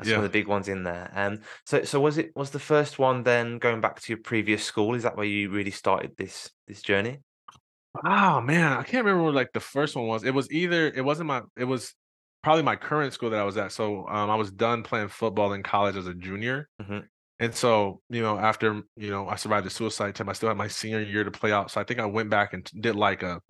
are 0.00 0.06
one 0.06 0.24
of 0.24 0.32
the 0.32 0.38
big 0.38 0.48
ones 0.48 0.68
in 0.68 0.84
there. 0.84 1.10
Um, 1.14 1.40
so 1.66 1.84
so 1.84 2.00
was 2.00 2.18
it 2.18 2.34
was 2.36 2.50
the 2.50 2.58
first 2.58 2.98
one 2.98 3.22
then 3.24 3.58
going 3.58 3.80
back 3.80 4.00
to 4.00 4.12
your 4.12 4.22
previous 4.22 4.64
school? 4.64 4.94
Is 4.94 5.02
that 5.04 5.16
where 5.16 5.26
you 5.26 5.50
really 5.50 5.70
started 5.70 6.16
this 6.16 6.50
this 6.66 6.82
journey? 6.82 7.20
Oh 8.04 8.40
man, 8.40 8.72
I 8.72 8.82
can't 8.84 9.04
remember 9.04 9.24
what 9.24 9.34
like 9.34 9.52
the 9.52 9.60
first 9.60 9.94
one 9.96 10.06
was. 10.06 10.24
It 10.24 10.32
was 10.34 10.50
either 10.50 10.86
it 10.88 11.04
wasn't 11.04 11.26
my 11.28 11.42
it 11.56 11.64
was 11.64 11.94
probably 12.42 12.62
my 12.62 12.76
current 12.76 13.12
school 13.12 13.30
that 13.30 13.40
I 13.40 13.44
was 13.44 13.56
at. 13.56 13.72
So 13.72 14.08
um 14.08 14.30
I 14.30 14.34
was 14.36 14.50
done 14.50 14.82
playing 14.82 15.08
football 15.08 15.52
in 15.52 15.62
college 15.62 15.96
as 15.96 16.06
a 16.06 16.14
junior. 16.14 16.68
hmm 16.80 17.08
And 17.42 17.52
so, 17.52 18.00
you 18.08 18.22
know, 18.22 18.38
after, 18.38 18.82
you 18.96 19.10
know, 19.10 19.28
I 19.28 19.34
survived 19.34 19.66
the 19.66 19.70
suicide 19.70 20.10
attempt, 20.10 20.30
I 20.30 20.32
still 20.34 20.48
had 20.48 20.56
my 20.56 20.68
senior 20.68 21.02
year 21.02 21.24
to 21.24 21.30
play 21.32 21.50
out. 21.50 21.72
So 21.72 21.80
I 21.80 21.84
think 21.84 21.98
I 21.98 22.06
went 22.06 22.30
back 22.30 22.54
and 22.54 22.64
did 22.80 22.94
like 22.94 23.22
a 23.24 23.40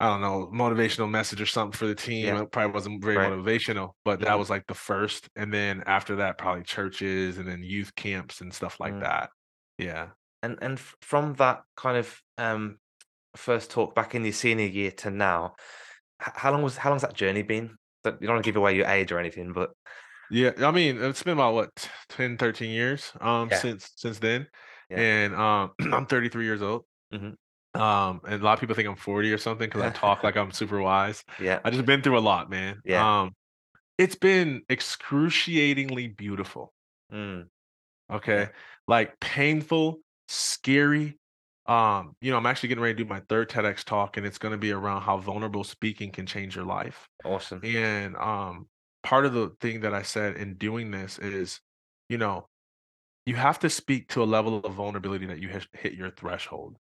I 0.00 0.06
don't 0.06 0.20
know, 0.20 0.48
motivational 0.54 1.10
message 1.10 1.40
or 1.40 1.46
something 1.46 1.76
for 1.76 1.88
the 1.88 1.94
team. 1.96 2.26
Yeah. 2.26 2.42
It 2.42 2.52
probably 2.52 2.72
wasn't 2.72 3.02
very 3.02 3.16
Right. 3.16 3.32
motivational, 3.32 3.94
but 4.04 4.20
that 4.20 4.28
Mhm. 4.28 4.38
was 4.38 4.48
like 4.48 4.64
the 4.68 4.74
first. 4.74 5.28
And 5.34 5.52
then 5.52 5.82
after 5.86 6.14
that, 6.16 6.38
probably 6.38 6.62
churches 6.62 7.38
and 7.38 7.48
then 7.48 7.64
youth 7.64 7.92
camps 7.96 8.40
and 8.40 8.54
stuff 8.54 8.78
like 8.78 8.94
Mm. 8.94 9.00
that. 9.00 9.30
Yeah. 9.76 10.10
And 10.44 10.56
and 10.62 10.78
from 10.78 11.34
that 11.34 11.64
kind 11.76 11.96
of 11.96 12.22
um 12.36 12.78
first 13.34 13.72
talk 13.72 13.96
back 13.96 14.14
in 14.14 14.22
your 14.24 14.32
senior 14.32 14.66
year 14.66 14.92
to 14.92 15.10
now, 15.10 15.56
how 16.20 16.52
long 16.52 16.62
was 16.62 16.76
how 16.76 16.90
long's 16.90 17.02
that 17.02 17.14
journey 17.14 17.42
been? 17.42 17.76
You 18.04 18.12
don't 18.12 18.28
want 18.34 18.44
to 18.44 18.48
give 18.48 18.56
away 18.56 18.76
your 18.76 18.86
age 18.86 19.10
or 19.10 19.18
anything, 19.18 19.52
but 19.52 19.70
Yeah, 20.30 20.52
I 20.58 20.70
mean, 20.70 21.02
it's 21.02 21.22
been 21.22 21.34
about 21.34 21.54
what, 21.54 21.90
10, 22.10 22.36
13 22.36 22.70
years 22.70 23.12
um 23.20 23.48
yeah, 23.50 23.58
since 23.58 23.90
since 23.96 24.18
then. 24.18 24.46
yeah. 24.90 24.98
And 24.98 25.34
um 25.34 25.72
I'm 25.92 26.06
33 26.06 26.44
years 26.44 26.62
old. 26.62 26.84
hmm 27.12 27.30
Um 27.74 28.20
and 28.26 28.40
a 28.40 28.44
lot 28.44 28.54
of 28.54 28.60
people 28.60 28.74
think 28.74 28.88
I'm 28.88 28.96
40 28.96 29.32
or 29.32 29.38
something 29.38 29.68
because 29.68 29.82
I 29.82 29.90
talk 29.90 30.22
like 30.24 30.36
I'm 30.36 30.52
super 30.52 30.80
wise. 30.80 31.24
Yeah. 31.40 31.60
I 31.64 31.70
just 31.70 31.84
been 31.86 32.02
through 32.02 32.18
a 32.18 32.20
lot, 32.20 32.50
man. 32.50 32.80
Yeah. 32.84 33.22
Um 33.22 33.34
it's 33.96 34.14
been 34.14 34.62
excruciatingly 34.68 36.08
beautiful. 36.08 36.72
Mm. 37.12 37.48
Okay. 38.10 38.48
Like 38.86 39.18
painful, 39.20 40.00
scary. 40.28 41.18
Um, 41.66 42.14
you 42.22 42.30
know, 42.30 42.38
I'm 42.38 42.46
actually 42.46 42.70
getting 42.70 42.82
ready 42.82 42.94
to 42.94 43.04
do 43.04 43.08
my 43.08 43.20
third 43.28 43.50
TEDx 43.50 43.84
talk, 43.84 44.16
and 44.16 44.24
it's 44.24 44.38
going 44.38 44.52
to 44.52 44.58
be 44.58 44.72
around 44.72 45.02
how 45.02 45.18
vulnerable 45.18 45.64
speaking 45.64 46.10
can 46.10 46.24
change 46.24 46.56
your 46.56 46.64
life. 46.64 47.08
Awesome. 47.24 47.60
And 47.62 48.16
um, 48.16 48.68
part 49.08 49.26
of 49.26 49.32
the 49.34 49.50
thing 49.60 49.80
that 49.80 49.94
I 49.94 50.02
said 50.02 50.36
in 50.36 50.56
doing 50.56 50.90
this 50.92 51.18
is, 51.18 51.60
you 52.08 52.18
know, 52.18 52.48
you 53.26 53.36
have 53.36 53.58
to 53.60 53.70
speak 53.70 54.08
to 54.10 54.22
a 54.22 54.26
level 54.26 54.58
of 54.60 54.74
vulnerability 54.74 55.26
that 55.26 55.40
you 55.40 55.48
hit 55.74 55.94
your 55.94 56.10
threshold. 56.10 56.78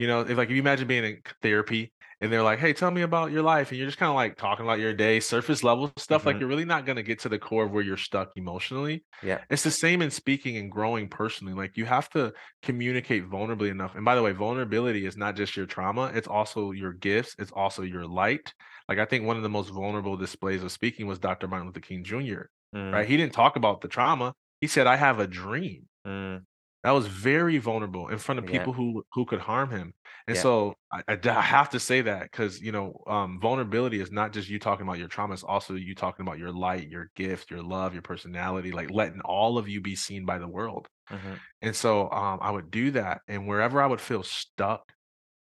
You 0.00 0.08
know, 0.08 0.20
if 0.22 0.36
like 0.38 0.48
if 0.50 0.54
you 0.56 0.60
imagine 0.62 0.88
being 0.88 1.04
in 1.04 1.22
therapy 1.42 1.92
and 2.20 2.32
they're 2.32 2.42
like, 2.42 2.58
"Hey, 2.60 2.72
tell 2.74 2.90
me 2.90 3.02
about 3.02 3.32
your 3.32 3.42
life," 3.42 3.70
and 3.70 3.78
you're 3.78 3.88
just 3.88 3.98
kind 3.98 4.10
of 4.10 4.16
like 4.16 4.36
talking 4.36 4.66
about 4.66 4.80
your 4.80 4.94
day, 4.94 5.20
surface 5.20 5.64
level 5.64 5.92
stuff. 5.98 6.26
Like 6.26 6.38
Mhm. 6.38 6.40
you're 6.40 6.48
really 6.50 6.66
not 6.66 6.86
going 6.86 6.96
to 6.96 7.04
get 7.04 7.20
to 7.20 7.30
the 7.30 7.38
core 7.38 7.64
of 7.66 7.72
where 7.72 7.84
you're 7.84 7.96
stuck 7.98 8.30
emotionally. 8.36 9.04
Yeah. 9.22 9.44
It's 9.50 9.64
the 9.64 9.70
same 9.72 10.02
in 10.02 10.10
speaking 10.10 10.56
and 10.58 10.70
growing 10.72 11.08
personally. 11.08 11.54
Like 11.54 11.76
you 11.78 11.86
have 11.86 12.10
to 12.10 12.32
communicate 12.62 13.24
vulnerably 13.28 13.70
enough. 13.70 13.94
And 13.96 14.04
by 14.04 14.16
the 14.16 14.22
way, 14.22 14.32
vulnerability 14.32 15.06
is 15.06 15.16
not 15.16 15.36
just 15.36 15.56
your 15.56 15.66
trauma; 15.66 16.12
it's 16.14 16.28
also 16.28 16.72
your 16.72 16.92
gifts. 16.94 17.36
It's 17.38 17.52
also 17.52 17.82
your 17.82 18.06
light. 18.06 18.54
Like 18.90 19.00
I 19.00 19.06
think 19.06 19.26
one 19.26 19.38
of 19.38 19.44
the 19.44 19.50
most 19.50 19.70
vulnerable 19.70 20.18
displays 20.18 20.64
of 20.64 20.72
speaking 20.72 21.08
was 21.08 21.20
Dr. 21.20 21.48
Martin 21.48 21.68
Luther 21.68 21.80
King 21.80 22.04
Jr. 22.04 22.50
Mm, 22.74 22.80
Right? 22.92 23.08
He 23.08 23.16
didn't 23.18 23.34
talk 23.34 23.56
about 23.56 23.82
the 23.82 23.88
trauma. 23.88 24.34
He 24.60 24.68
said, 24.68 24.86
"I 24.88 24.96
have 24.96 25.20
a 25.20 25.28
dream." 25.28 25.88
mm, 26.04 26.44
That 26.82 26.92
was 26.92 27.06
very 27.08 27.58
vulnerable 27.58 28.08
in 28.08 28.16
front 28.18 28.38
of 28.38 28.46
Yeah. 28.46 28.46
people 28.46 28.72
who 28.72 29.04
who 29.12 29.26
could 29.26 29.40
harm 29.40 29.70
him. 29.70 29.92
And 30.26 30.34
Yeah. 30.34 30.38
so 30.38 30.76
I 30.92 31.02
have 31.42 31.70
to 31.70 31.80
say 31.80 32.00
that 32.02 32.24
because 32.24 32.60
you 32.62 32.72
know 32.72 33.02
um, 33.06 33.38
vulnerability 33.40 34.00
is 34.00 34.10
not 34.12 34.32
just 34.32 34.48
you 34.48 34.58
talking 34.58 34.86
about 34.86 34.98
your 34.98 35.08
trauma; 35.08 35.34
it's 35.34 35.44
also 35.44 35.74
you 35.74 35.94
talking 35.94 36.24
about 36.26 36.38
your 36.38 36.52
light, 36.52 36.88
your 36.88 37.10
gift, 37.16 37.50
your 37.50 37.62
love, 37.62 37.92
your 37.92 38.02
personality, 38.02 38.72
like 38.72 38.90
letting 38.90 39.20
all 39.22 39.58
of 39.58 39.68
you 39.68 39.82
be 39.82 39.94
seen 39.96 40.24
by 40.24 40.38
the 40.38 40.48
world. 40.48 40.88
mhm, 41.10 41.40
And 41.62 41.76
so 41.76 42.10
um, 42.10 42.40
I 42.42 42.50
would 42.50 42.70
do 42.70 42.92
that, 42.92 43.22
and 43.28 43.46
wherever 43.48 43.82
I 43.82 43.86
would 43.86 44.00
feel 44.00 44.22
stuck 44.22 44.92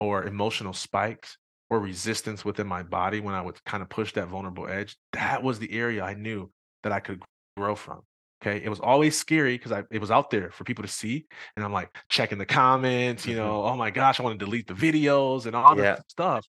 or 0.01 0.25
emotional 0.25 0.73
spikes 0.73 1.37
or 1.71 1.79
resistance 1.79 2.43
within 2.43 2.67
my 2.67 2.83
body 2.83 3.21
when 3.21 3.33
I 3.33 3.41
would 3.41 3.63
kind 3.63 3.81
of 3.81 3.89
push 3.89 4.11
that 4.13 4.27
vulnerable 4.27 4.67
edge, 4.67 4.97
that 5.13 5.41
was 5.41 5.57
the 5.57 5.71
area 5.71 6.03
I 6.03 6.13
knew 6.13 6.51
that 6.83 6.91
I 6.91 6.99
could 6.99 7.23
grow 7.55 7.75
from. 7.75 8.01
Okay. 8.43 8.61
It 8.61 8.69
was 8.69 8.81
always 8.81 9.17
scary 9.17 9.55
because 9.57 9.71
I 9.71 9.83
it 9.89 10.01
was 10.01 10.11
out 10.11 10.31
there 10.31 10.51
for 10.51 10.65
people 10.65 10.83
to 10.83 10.89
see. 10.89 11.25
And 11.55 11.63
I'm 11.63 11.71
like 11.71 11.95
checking 12.09 12.37
the 12.39 12.45
comments, 12.45 13.25
you 13.25 13.35
Mhm. 13.35 13.37
know, 13.37 13.63
oh 13.63 13.77
my 13.77 13.89
gosh, 13.89 14.19
I 14.19 14.23
want 14.23 14.37
to 14.37 14.45
delete 14.45 14.67
the 14.67 14.73
videos 14.73 15.45
and 15.45 15.55
all 15.55 15.77
Yeah. 15.77 15.95
this 15.95 16.03
stuff. 16.09 16.45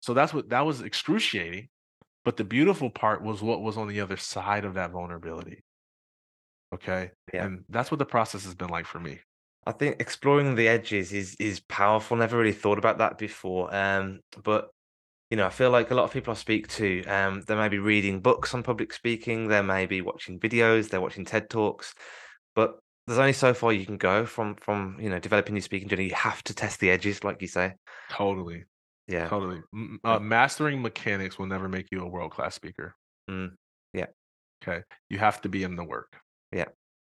So 0.00 0.12
that's 0.12 0.34
what 0.34 0.50
that 0.50 0.66
was 0.66 0.82
excruciating. 0.82 1.70
But 2.24 2.36
the 2.36 2.44
beautiful 2.44 2.90
part 2.90 3.22
was 3.22 3.40
what 3.40 3.62
was 3.62 3.78
on 3.78 3.88
the 3.88 4.00
other 4.00 4.18
side 4.18 4.66
of 4.66 4.74
that 4.74 4.90
vulnerability. 4.90 5.62
Okay. 6.74 7.12
Yeah. 7.32 7.46
And 7.46 7.64
that's 7.70 7.90
what 7.90 7.98
the 7.98 8.04
process 8.04 8.44
has 8.44 8.54
been 8.54 8.68
like 8.68 8.84
for 8.84 9.00
me. 9.00 9.20
I 9.68 9.72
think 9.72 10.00
exploring 10.00 10.54
the 10.54 10.66
edges 10.66 11.12
is 11.12 11.36
is 11.38 11.60
powerful. 11.60 12.16
Never 12.16 12.38
really 12.38 12.52
thought 12.52 12.78
about 12.78 12.98
that 12.98 13.18
before. 13.18 13.72
Um, 13.74 14.20
but 14.42 14.70
you 15.30 15.36
know, 15.36 15.46
I 15.46 15.50
feel 15.50 15.70
like 15.70 15.90
a 15.90 15.94
lot 15.94 16.04
of 16.04 16.12
people 16.12 16.32
I 16.32 16.36
speak 16.36 16.68
to, 16.68 17.04
um, 17.04 17.42
they 17.46 17.54
may 17.54 17.68
be 17.68 17.78
reading 17.78 18.20
books 18.20 18.54
on 18.54 18.62
public 18.62 18.94
speaking, 18.94 19.48
they 19.48 19.60
may 19.60 19.84
be 19.84 20.00
watching 20.00 20.40
videos, 20.40 20.88
they're 20.88 21.02
watching 21.02 21.26
TED 21.26 21.50
Talks, 21.50 21.94
but 22.54 22.78
there's 23.06 23.18
only 23.18 23.34
so 23.34 23.52
far 23.52 23.74
you 23.74 23.84
can 23.84 23.98
go 23.98 24.24
from 24.24 24.54
from 24.54 24.96
you 24.98 25.10
know 25.10 25.18
developing 25.18 25.54
your 25.54 25.62
speaking 25.62 25.88
journey. 25.88 26.06
You 26.06 26.14
have 26.14 26.42
to 26.44 26.54
test 26.54 26.80
the 26.80 26.90
edges, 26.90 27.22
like 27.22 27.42
you 27.42 27.48
say. 27.48 27.74
Totally. 28.10 28.64
Yeah. 29.06 29.28
Totally. 29.28 29.60
Uh, 30.02 30.18
mastering 30.18 30.80
mechanics 30.80 31.38
will 31.38 31.46
never 31.46 31.68
make 31.68 31.88
you 31.92 32.00
a 32.00 32.08
world 32.08 32.30
class 32.30 32.54
speaker. 32.54 32.94
Mm, 33.30 33.52
yeah. 33.92 34.06
Okay. 34.62 34.82
You 35.10 35.18
have 35.18 35.42
to 35.42 35.50
be 35.50 35.62
in 35.62 35.76
the 35.76 35.84
work. 35.84 36.16
Yeah. 36.52 36.66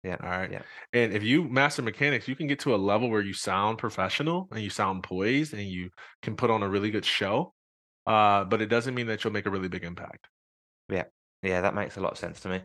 Yeah. 0.03 0.17
All 0.21 0.29
right. 0.29 0.51
Yeah. 0.51 0.61
And 0.91 1.13
if 1.13 1.23
you 1.23 1.45
master 1.45 1.81
mechanics, 1.81 2.27
you 2.27 2.35
can 2.35 2.47
get 2.47 2.59
to 2.59 2.75
a 2.75 2.77
level 2.77 3.09
where 3.09 3.21
you 3.21 3.33
sound 3.33 3.77
professional 3.77 4.49
and 4.51 4.61
you 4.61 4.69
sound 4.69 5.03
poised 5.03 5.53
and 5.53 5.63
you 5.63 5.91
can 6.21 6.35
put 6.35 6.51
on 6.51 6.61
a 6.61 6.69
really 6.69 6.91
good 6.91 7.05
show. 7.05 7.53
Uh, 8.05 8.43
but 8.43 8.61
it 8.61 8.67
doesn't 8.67 8.95
mean 8.95 9.07
that 9.07 9.23
you'll 9.23 9.31
make 9.31 9.45
a 9.45 9.49
really 9.49 9.69
big 9.69 9.85
impact. 9.85 10.27
Yeah, 10.89 11.05
yeah, 11.41 11.61
that 11.61 11.73
makes 11.73 11.95
a 11.95 12.01
lot 12.01 12.11
of 12.11 12.17
sense 12.17 12.41
to 12.41 12.49
me. 12.49 12.61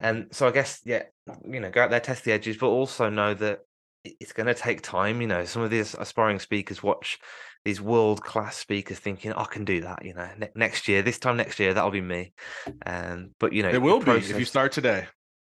And 0.00 0.26
so 0.32 0.48
I 0.48 0.50
guess, 0.50 0.80
yeah, 0.84 1.04
you 1.48 1.60
know, 1.60 1.70
go 1.70 1.82
out 1.82 1.90
there, 1.90 2.00
test 2.00 2.24
the 2.24 2.32
edges, 2.32 2.56
but 2.56 2.66
also 2.66 3.08
know 3.08 3.34
that 3.34 3.60
it's 4.02 4.32
going 4.32 4.48
to 4.48 4.54
take 4.54 4.82
time. 4.82 5.20
You 5.20 5.28
know, 5.28 5.44
some 5.44 5.62
of 5.62 5.70
these 5.70 5.94
aspiring 5.94 6.40
speakers 6.40 6.82
watch 6.82 7.18
these 7.64 7.80
world 7.80 8.22
class 8.22 8.56
speakers 8.56 8.98
thinking, 8.98 9.32
I 9.32 9.44
can 9.44 9.64
do 9.64 9.82
that, 9.82 10.04
you 10.04 10.14
know, 10.14 10.28
ne- 10.38 10.50
next 10.56 10.88
year, 10.88 11.02
this 11.02 11.18
time 11.18 11.36
next 11.36 11.60
year, 11.60 11.74
that'll 11.74 11.90
be 11.90 12.00
me. 12.00 12.32
Um, 12.84 13.30
but, 13.38 13.52
you 13.52 13.62
know, 13.62 13.68
It 13.68 13.82
will 13.82 14.00
be 14.00 14.12
if 14.12 14.38
you 14.38 14.46
start 14.46 14.72
today. 14.72 15.06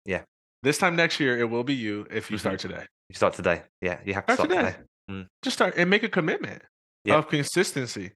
Yeah. 0.04 0.22
This 0.66 0.78
time 0.78 0.96
next 0.96 1.20
year, 1.20 1.38
it 1.38 1.44
will 1.48 1.62
be 1.62 1.74
you 1.74 2.08
if 2.10 2.28
you 2.28 2.38
start 2.38 2.58
today. 2.58 2.84
you 3.08 3.14
start 3.14 3.34
today. 3.34 3.62
Yeah, 3.80 4.00
you 4.04 4.14
have 4.14 4.26
to 4.26 4.32
Start 4.34 4.50
start 4.50 4.64
today. 4.66 4.76
today. 5.08 5.28
Just 5.44 5.54
start 5.54 5.74
and 5.76 5.88
make 5.88 6.02
a 6.02 6.08
commitment 6.08 6.60
Yeah. 7.04 7.18
of 7.18 7.28
consistency. 7.28 8.10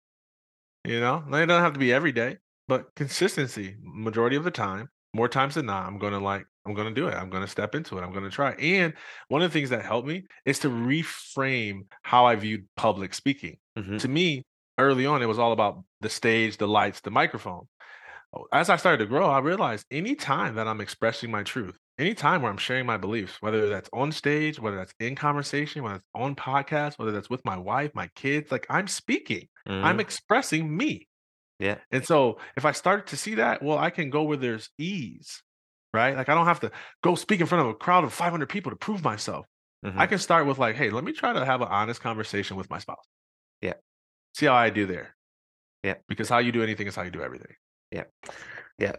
You 0.84 0.98
know, 0.98 1.22
it 1.28 1.46
doesn't 1.46 1.62
have 1.62 1.74
to 1.74 1.78
be 1.78 1.92
every 1.92 2.10
day, 2.10 2.38
but 2.66 2.92
consistency, 2.96 3.76
majority 3.84 4.34
of 4.34 4.42
the 4.42 4.50
time, 4.50 4.88
more 5.14 5.28
times 5.28 5.54
than 5.54 5.66
not, 5.66 5.86
I'm 5.86 5.98
gonna 6.00 6.18
like, 6.18 6.44
I'm 6.66 6.74
gonna 6.74 6.90
do 6.90 7.06
it. 7.06 7.14
I'm 7.14 7.30
gonna 7.30 7.46
step 7.46 7.76
into 7.76 7.98
it. 7.98 8.02
I'm 8.02 8.12
gonna 8.12 8.30
try. 8.30 8.50
And 8.54 8.94
one 9.28 9.42
of 9.42 9.52
the 9.52 9.56
things 9.56 9.70
that 9.70 9.84
helped 9.84 10.08
me 10.08 10.24
is 10.44 10.58
to 10.60 10.70
reframe 10.70 11.82
how 12.02 12.24
I 12.26 12.34
viewed 12.34 12.66
public 12.76 13.14
speaking. 13.14 13.58
Mhm. 13.78 14.00
To 14.00 14.08
me, 14.08 14.42
early 14.76 15.06
on, 15.06 15.22
it 15.22 15.26
was 15.26 15.38
all 15.38 15.52
about 15.52 15.84
the 16.00 16.10
stage, 16.10 16.56
the 16.56 16.66
lights, 16.66 17.00
the 17.02 17.12
microphone. 17.12 17.68
Oh, 18.32 18.46
As 18.52 18.70
I 18.70 18.74
started 18.76 18.98
to 18.98 19.06
grow, 19.06 19.28
I 19.30 19.38
realized 19.38 19.86
any 19.92 20.16
time 20.16 20.56
that 20.56 20.66
I'm 20.66 20.80
expressing 20.80 21.30
my 21.30 21.44
truth, 21.44 21.76
any 22.00 22.14
time 22.14 22.42
where 22.42 22.50
I'm 22.50 22.56
sharing 22.58 22.86
my 22.86 22.96
beliefs, 22.96 23.36
whether 23.40 23.68
that's 23.68 23.90
on 23.92 24.10
stage, 24.10 24.58
whether 24.58 24.76
that's 24.76 24.94
in 24.98 25.14
conversation, 25.14 25.82
whether 25.82 25.96
it's 25.96 26.06
on 26.14 26.34
podcast, 26.34 26.98
whether 26.98 27.12
that's 27.12 27.28
with 27.30 27.44
my 27.44 27.56
wife, 27.58 27.90
my 27.94 28.08
kids, 28.16 28.50
like 28.50 28.66
I'm 28.70 28.88
speaking. 28.88 29.48
I'm 29.66 29.98
Mhm. 29.98 30.00
expressing 30.00 30.76
me. 30.76 31.06
Yeah. 31.58 31.78
And 31.90 32.04
so 32.04 32.38
if 32.56 32.64
I 32.64 32.72
start 32.72 33.08
to 33.08 33.16
see 33.16 33.34
that, 33.36 33.62
well, 33.62 33.76
I 33.78 33.90
can 33.90 34.08
go 34.10 34.22
where 34.22 34.38
there's 34.38 34.70
ease, 34.78 35.42
right? 35.92 36.16
Like 36.16 36.28
I 36.30 36.34
don't 36.34 36.46
have 36.46 36.60
to 36.60 36.70
go 37.02 37.14
speak 37.14 37.40
in 37.40 37.46
front 37.46 37.66
of 37.66 37.70
a 37.70 37.74
crowd 37.74 38.04
of 38.04 38.12
500 38.14 38.48
people 38.48 38.70
to 38.70 38.76
prove 38.76 39.04
myself. 39.04 39.46
I 39.84 39.88
Mhm. 39.90 40.08
can 40.08 40.18
start 40.18 40.46
with 40.46 40.58
like, 40.58 40.76
hey, 40.76 40.90
let 40.90 41.04
me 41.04 41.12
try 41.12 41.32
to 41.32 41.44
have 41.44 41.60
an 41.60 41.68
honest 41.68 42.00
conversation 42.00 42.56
with 42.56 42.68
my 42.70 42.78
spouse. 42.78 43.06
Yeah. 43.60 43.74
See 44.34 44.46
how 44.46 44.54
I 44.54 44.70
do 44.70 44.86
there. 44.86 45.16
Yeah. 45.82 45.94
Because 46.08 46.28
how 46.28 46.38
you 46.38 46.52
do 46.52 46.62
anything 46.62 46.86
is 46.86 46.96
how 46.96 47.02
you 47.02 47.10
do 47.10 47.22
everything. 47.22 47.54
Yeah, 47.90 48.04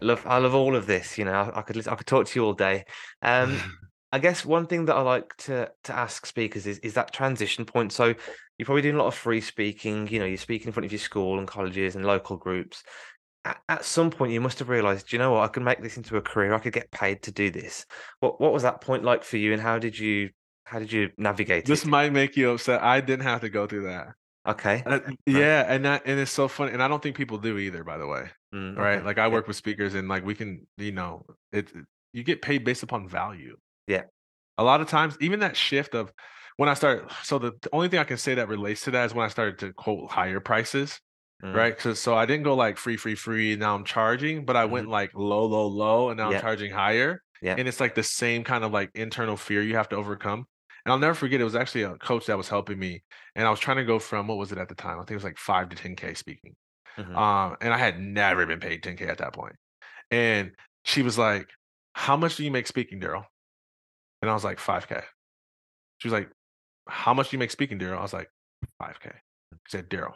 love. 0.00 0.22
I 0.26 0.38
love 0.38 0.54
all 0.54 0.76
of 0.76 0.86
this. 0.86 1.18
You 1.18 1.24
know, 1.24 1.32
I, 1.32 1.58
I 1.58 1.62
could 1.62 1.86
I 1.88 1.94
could 1.94 2.06
talk 2.06 2.26
to 2.26 2.38
you 2.38 2.44
all 2.44 2.52
day. 2.54 2.84
Um, 3.22 3.58
I 4.12 4.18
guess 4.18 4.44
one 4.44 4.66
thing 4.66 4.84
that 4.86 4.94
I 4.94 5.00
like 5.00 5.34
to 5.38 5.70
to 5.84 5.92
ask 5.96 6.26
speakers 6.26 6.66
is 6.66 6.78
is 6.78 6.94
that 6.94 7.12
transition 7.12 7.64
point. 7.64 7.92
So 7.92 8.14
you're 8.58 8.66
probably 8.66 8.82
doing 8.82 8.96
a 8.96 8.98
lot 8.98 9.08
of 9.08 9.14
free 9.14 9.40
speaking. 9.40 10.06
You 10.08 10.18
know, 10.18 10.26
you're 10.26 10.36
speaking 10.36 10.68
in 10.68 10.72
front 10.72 10.84
of 10.84 10.92
your 10.92 10.98
school 10.98 11.38
and 11.38 11.48
colleges 11.48 11.96
and 11.96 12.04
local 12.04 12.36
groups. 12.36 12.82
At, 13.44 13.60
at 13.68 13.84
some 13.84 14.10
point, 14.10 14.32
you 14.32 14.40
must 14.40 14.58
have 14.58 14.68
realized, 14.68 15.08
"Do 15.08 15.16
you 15.16 15.18
know 15.18 15.32
what? 15.32 15.42
I 15.44 15.48
can 15.48 15.64
make 15.64 15.82
this 15.82 15.96
into 15.96 16.16
a 16.16 16.22
career. 16.22 16.54
I 16.54 16.58
could 16.58 16.74
get 16.74 16.90
paid 16.90 17.22
to 17.22 17.32
do 17.32 17.50
this. 17.50 17.86
What 18.20 18.40
what 18.40 18.52
was 18.52 18.62
that 18.64 18.80
point 18.80 19.02
like 19.04 19.24
for 19.24 19.38
you, 19.38 19.52
and 19.52 19.62
how 19.62 19.78
did 19.78 19.98
you 19.98 20.30
how 20.64 20.78
did 20.78 20.92
you 20.92 21.10
navigate 21.16 21.64
this 21.66 21.84
it? 21.84 21.88
might 21.88 22.12
make 22.12 22.36
you 22.36 22.50
upset. 22.50 22.82
I 22.82 23.00
didn't 23.00 23.24
have 23.24 23.40
to 23.40 23.48
go 23.48 23.66
through 23.66 23.84
that. 23.84 24.08
Okay, 24.46 24.82
Uh, 24.84 24.98
yeah, 25.24 25.64
and 25.68 25.84
that 25.84 26.02
and 26.04 26.18
it's 26.18 26.32
so 26.32 26.48
funny. 26.48 26.72
And 26.72 26.82
I 26.82 26.88
don't 26.88 27.02
think 27.02 27.16
people 27.16 27.38
do 27.38 27.58
either, 27.58 27.84
by 27.84 27.96
the 27.96 28.06
way. 28.06 28.28
Mm, 28.52 28.76
Right. 28.76 28.96
okay, 28.96 29.04
Like 29.06 29.18
I 29.18 29.28
work 29.28 29.46
with 29.46 29.56
speakers 29.56 29.94
and 29.94 30.08
like 30.08 30.24
we 30.24 30.34
can, 30.34 30.66
you 30.76 30.92
know, 30.92 31.24
it 31.52 31.72
you 32.12 32.24
get 32.24 32.42
paid 32.42 32.64
based 32.64 32.82
upon 32.82 33.08
value. 33.08 33.56
Yeah. 33.86 34.02
A 34.58 34.64
lot 34.64 34.80
of 34.80 34.88
times, 34.88 35.16
even 35.20 35.40
that 35.40 35.56
shift 35.56 35.94
of 35.94 36.12
when 36.56 36.68
I 36.68 36.74
started, 36.74 37.10
so 37.22 37.38
the, 37.38 37.52
the 37.62 37.70
only 37.72 37.88
thing 37.88 38.00
I 38.00 38.04
can 38.04 38.18
say 38.18 38.34
that 38.34 38.48
relates 38.48 38.82
to 38.82 38.90
that 38.90 39.04
is 39.06 39.14
when 39.14 39.24
I 39.24 39.28
started 39.28 39.58
to 39.60 39.72
quote 39.72 40.10
higher 40.10 40.40
prices, 40.40 41.00
mm, 41.42 41.54
right? 41.54 41.74
Because 41.74 42.00
so 42.00 42.14
I 42.14 42.26
didn't 42.26 42.42
go 42.42 42.54
like 42.54 42.78
free, 42.78 42.96
free, 42.96 43.14
free. 43.14 43.56
Now 43.56 43.74
I'm 43.76 43.84
charging, 43.84 44.44
but 44.44 44.56
I 44.56 44.64
went 44.66 44.88
like 44.88 45.12
low, 45.14 45.46
low, 45.46 45.68
low, 45.68 46.10
and 46.10 46.18
now 46.18 46.30
Yeah. 46.30 46.36
I'm 46.36 46.42
charging 46.42 46.72
higher. 46.72 47.22
Yeah. 47.40 47.54
And 47.56 47.66
it's 47.68 47.80
like 47.80 47.94
the 47.94 48.02
same 48.02 48.44
kind 48.44 48.64
of 48.64 48.72
like 48.72 48.90
internal 48.94 49.36
fear 49.36 49.62
you 49.62 49.76
have 49.76 49.88
to 49.90 49.96
overcome. 49.96 50.46
And 50.84 50.92
I'll 50.92 50.98
never 50.98 51.14
forget, 51.14 51.40
it 51.40 51.44
was 51.44 51.54
actually 51.54 51.82
a 51.82 51.96
coach 51.96 52.26
that 52.26 52.36
was 52.36 52.48
helping 52.48 52.78
me. 52.78 53.04
And 53.36 53.46
I 53.46 53.50
was 53.50 53.60
trying 53.60 53.76
to 53.78 53.84
go 53.84 53.98
from 53.98 54.26
what 54.28 54.38
was 54.38 54.52
it 54.52 54.58
at 54.58 54.68
the 54.68 54.74
time? 54.74 54.96
I 54.98 55.02
think 55.02 55.12
it 55.12 55.16
was 55.16 55.24
like 55.24 55.38
five 55.38 55.68
to 55.70 55.76
10K 55.76 56.14
speaking. 56.14 56.56
mhm, 56.96 57.14
Um, 57.14 57.56
and 57.60 57.74
I 57.74 57.78
had 57.78 58.00
never 58.00 58.46
been 58.46 58.60
paid 58.60 58.82
10K 58.82 59.08
at 59.08 59.18
that 59.18 59.34
point. 59.34 59.56
And 60.10 60.52
she 60.84 61.02
was 61.02 61.18
like, 61.18 61.48
How 61.94 62.16
much 62.16 62.36
do 62.36 62.44
you 62.44 62.50
make 62.52 62.66
speaking, 62.68 63.00
Daryl? 63.00 63.26
And 64.22 64.30
I 64.30 64.34
was 64.34 64.44
like, 64.44 64.58
5K. 64.58 65.02
She 65.98 66.08
was 66.08 66.12
like, 66.12 66.30
How 66.88 67.14
much 67.14 67.30
do 67.30 67.36
you 67.36 67.40
make 67.40 67.50
speaking, 67.52 67.78
Daryl? 67.78 67.98
I 67.98 68.02
was 68.02 68.12
like, 68.14 68.30
5K. 68.78 69.12
She 69.68 69.78
said, 69.78 69.90
Daryl, 69.90 70.14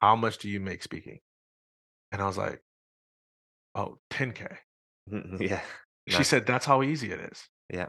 how 0.00 0.16
much 0.16 0.38
do 0.38 0.48
you 0.48 0.60
make 0.60 0.82
speaking? 0.82 1.20
And 2.12 2.22
I 2.22 2.26
was 2.26 2.38
like, 2.38 2.62
Oh, 3.74 3.98
10K. 4.10 4.58
mhm, 5.06 5.40
yeah. 5.50 5.62
She 6.08 6.24
Nice. 6.24 6.24
said, 6.24 6.46
That's 6.46 6.66
how 6.66 6.82
easy 6.82 7.10
it 7.12 7.20
is. 7.20 7.48
Yeah. 7.72 7.88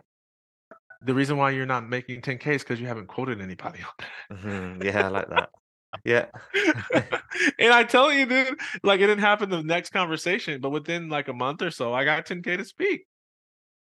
The 1.02 1.14
reason 1.14 1.38
why 1.38 1.52
you're 1.52 1.66
not 1.66 1.88
making 1.88 2.22
10K 2.22 2.56
is 2.56 2.64
because 2.64 2.80
you 2.80 2.88
haven't 2.88 3.08
quoted 3.08 3.42
anybody 3.42 3.80
on 3.84 3.94
that. 4.00 4.10
mhm, 4.32 4.84
yeah, 4.84 5.06
I 5.06 5.08
like 5.10 5.30
that. 5.30 5.50
Yeah. 6.04 6.32
and 7.60 7.74
I 7.74 7.84
tell 7.84 8.12
you, 8.12 8.26
dude, 8.26 8.60
like 8.84 9.00
it 9.00 9.08
didn't 9.08 9.20
happen 9.20 9.50
the 9.50 9.64
next 9.64 9.92
conversation, 9.92 10.62
but 10.62 10.70
within 10.72 11.10
like 11.10 11.28
a 11.28 11.34
month 11.34 11.62
or 11.62 11.72
so, 11.72 11.94
I 11.94 12.06
got 12.06 12.26
10k 12.26 12.58
to 12.58 12.66
speak. 12.66 13.08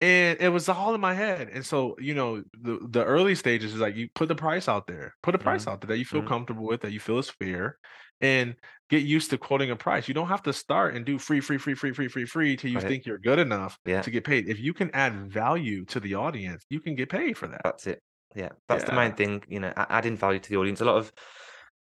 And 0.02 0.40
it 0.42 0.50
was 0.50 0.70
all 0.70 0.96
in 0.96 1.02
my 1.02 1.14
head. 1.14 1.50
And 1.50 1.66
so, 1.66 1.96
you 2.00 2.16
know, 2.16 2.44
the 2.54 2.80
the 2.90 3.06
early 3.06 3.36
stages 3.36 3.76
is 3.76 3.82
like 3.82 3.96
you 3.96 4.10
put 4.16 4.30
the 4.30 4.36
price 4.36 4.68
out 4.68 4.88
there, 4.88 5.16
put 5.24 5.36
a 5.36 5.40
price 5.40 5.68
Mhm, 5.68 5.70
out 5.70 5.82
there 5.82 5.90
that 5.90 6.00
you 6.00 6.06
feel 6.06 6.24
mhm. 6.24 6.24
comfortable 6.24 6.66
with, 6.68 6.82
that 6.82 6.92
you 6.92 7.00
feel 7.00 7.20
is 7.20 7.30
fair, 7.30 7.80
and 8.22 8.56
get 8.90 9.04
used 9.04 9.30
to 9.32 9.38
quoting 9.38 9.72
a 9.72 9.76
price. 9.76 10.08
You 10.08 10.14
don't 10.14 10.28
have 10.28 10.44
to 10.44 10.54
start 10.54 10.96
and 10.96 11.06
do 11.06 11.18
free, 11.18 11.40
free, 11.42 11.58
free, 11.58 11.74
free, 11.76 11.92
free, 11.94 12.08
free, 12.08 12.26
free 12.26 12.56
till 12.58 12.72
you 12.72 12.78
Right. 12.78 12.86
think 12.88 13.06
you're 13.06 13.18
good 13.20 13.40
enough 13.40 13.80
Yeah. 13.86 14.02
to 14.02 14.12
get 14.12 14.24
paid. 14.24 14.48
If 14.50 14.60
you 14.60 14.74
can 14.74 14.92
add 14.92 15.32
value 15.32 15.86
to 15.86 16.00
the 16.00 16.16
audience, 16.16 16.66
you 16.70 16.80
can 16.80 16.96
get 16.96 17.10
paid 17.10 17.38
for 17.38 17.48
that. 17.48 17.62
That's 17.64 17.88
it. 17.88 18.02
Yeah, 18.36 18.50
that's 18.68 18.86
the 18.86 18.94
main 18.94 19.14
thing, 19.14 19.44
you 19.48 19.60
know, 19.60 19.74
adding 19.76 20.16
value 20.16 20.40
to 20.40 20.50
the 20.50 20.56
audience. 20.56 20.80
A 20.80 20.86
lot 20.86 20.96
of 20.98 21.12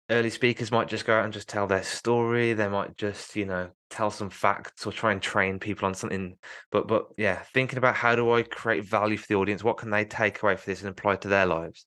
early 0.10 0.30
speakers 0.30 0.72
might 0.72 0.88
just 0.88 1.06
go 1.06 1.18
out 1.18 1.26
and 1.26 1.34
just 1.34 1.50
tell 1.50 1.68
their 1.68 1.84
story. 1.84 2.54
They 2.54 2.68
might 2.70 2.98
just, 2.98 3.36
you 3.36 3.46
know, 3.46 3.72
tell 3.90 4.12
some 4.12 4.30
facts 4.30 4.86
or 4.88 4.94
try 4.94 5.12
and 5.12 5.22
train 5.22 5.60
people 5.60 5.86
on 5.88 5.94
something. 5.94 6.38
But 6.72 6.88
but 6.88 7.08
yeah, 7.18 7.44
thinking 7.54 7.78
about 7.78 7.96
how 7.96 8.16
do 8.16 8.32
I 8.32 8.44
create 8.44 8.86
value 8.86 9.18
for 9.18 9.28
the 9.28 9.36
audience? 9.36 9.64
What 9.64 9.78
can 9.78 9.90
they 9.90 10.06
take 10.06 10.42
away 10.42 10.56
for 10.56 10.66
this 10.66 10.82
and 10.82 10.90
apply 10.90 11.18
to 11.18 11.28
their 11.28 11.46
lives? 11.46 11.86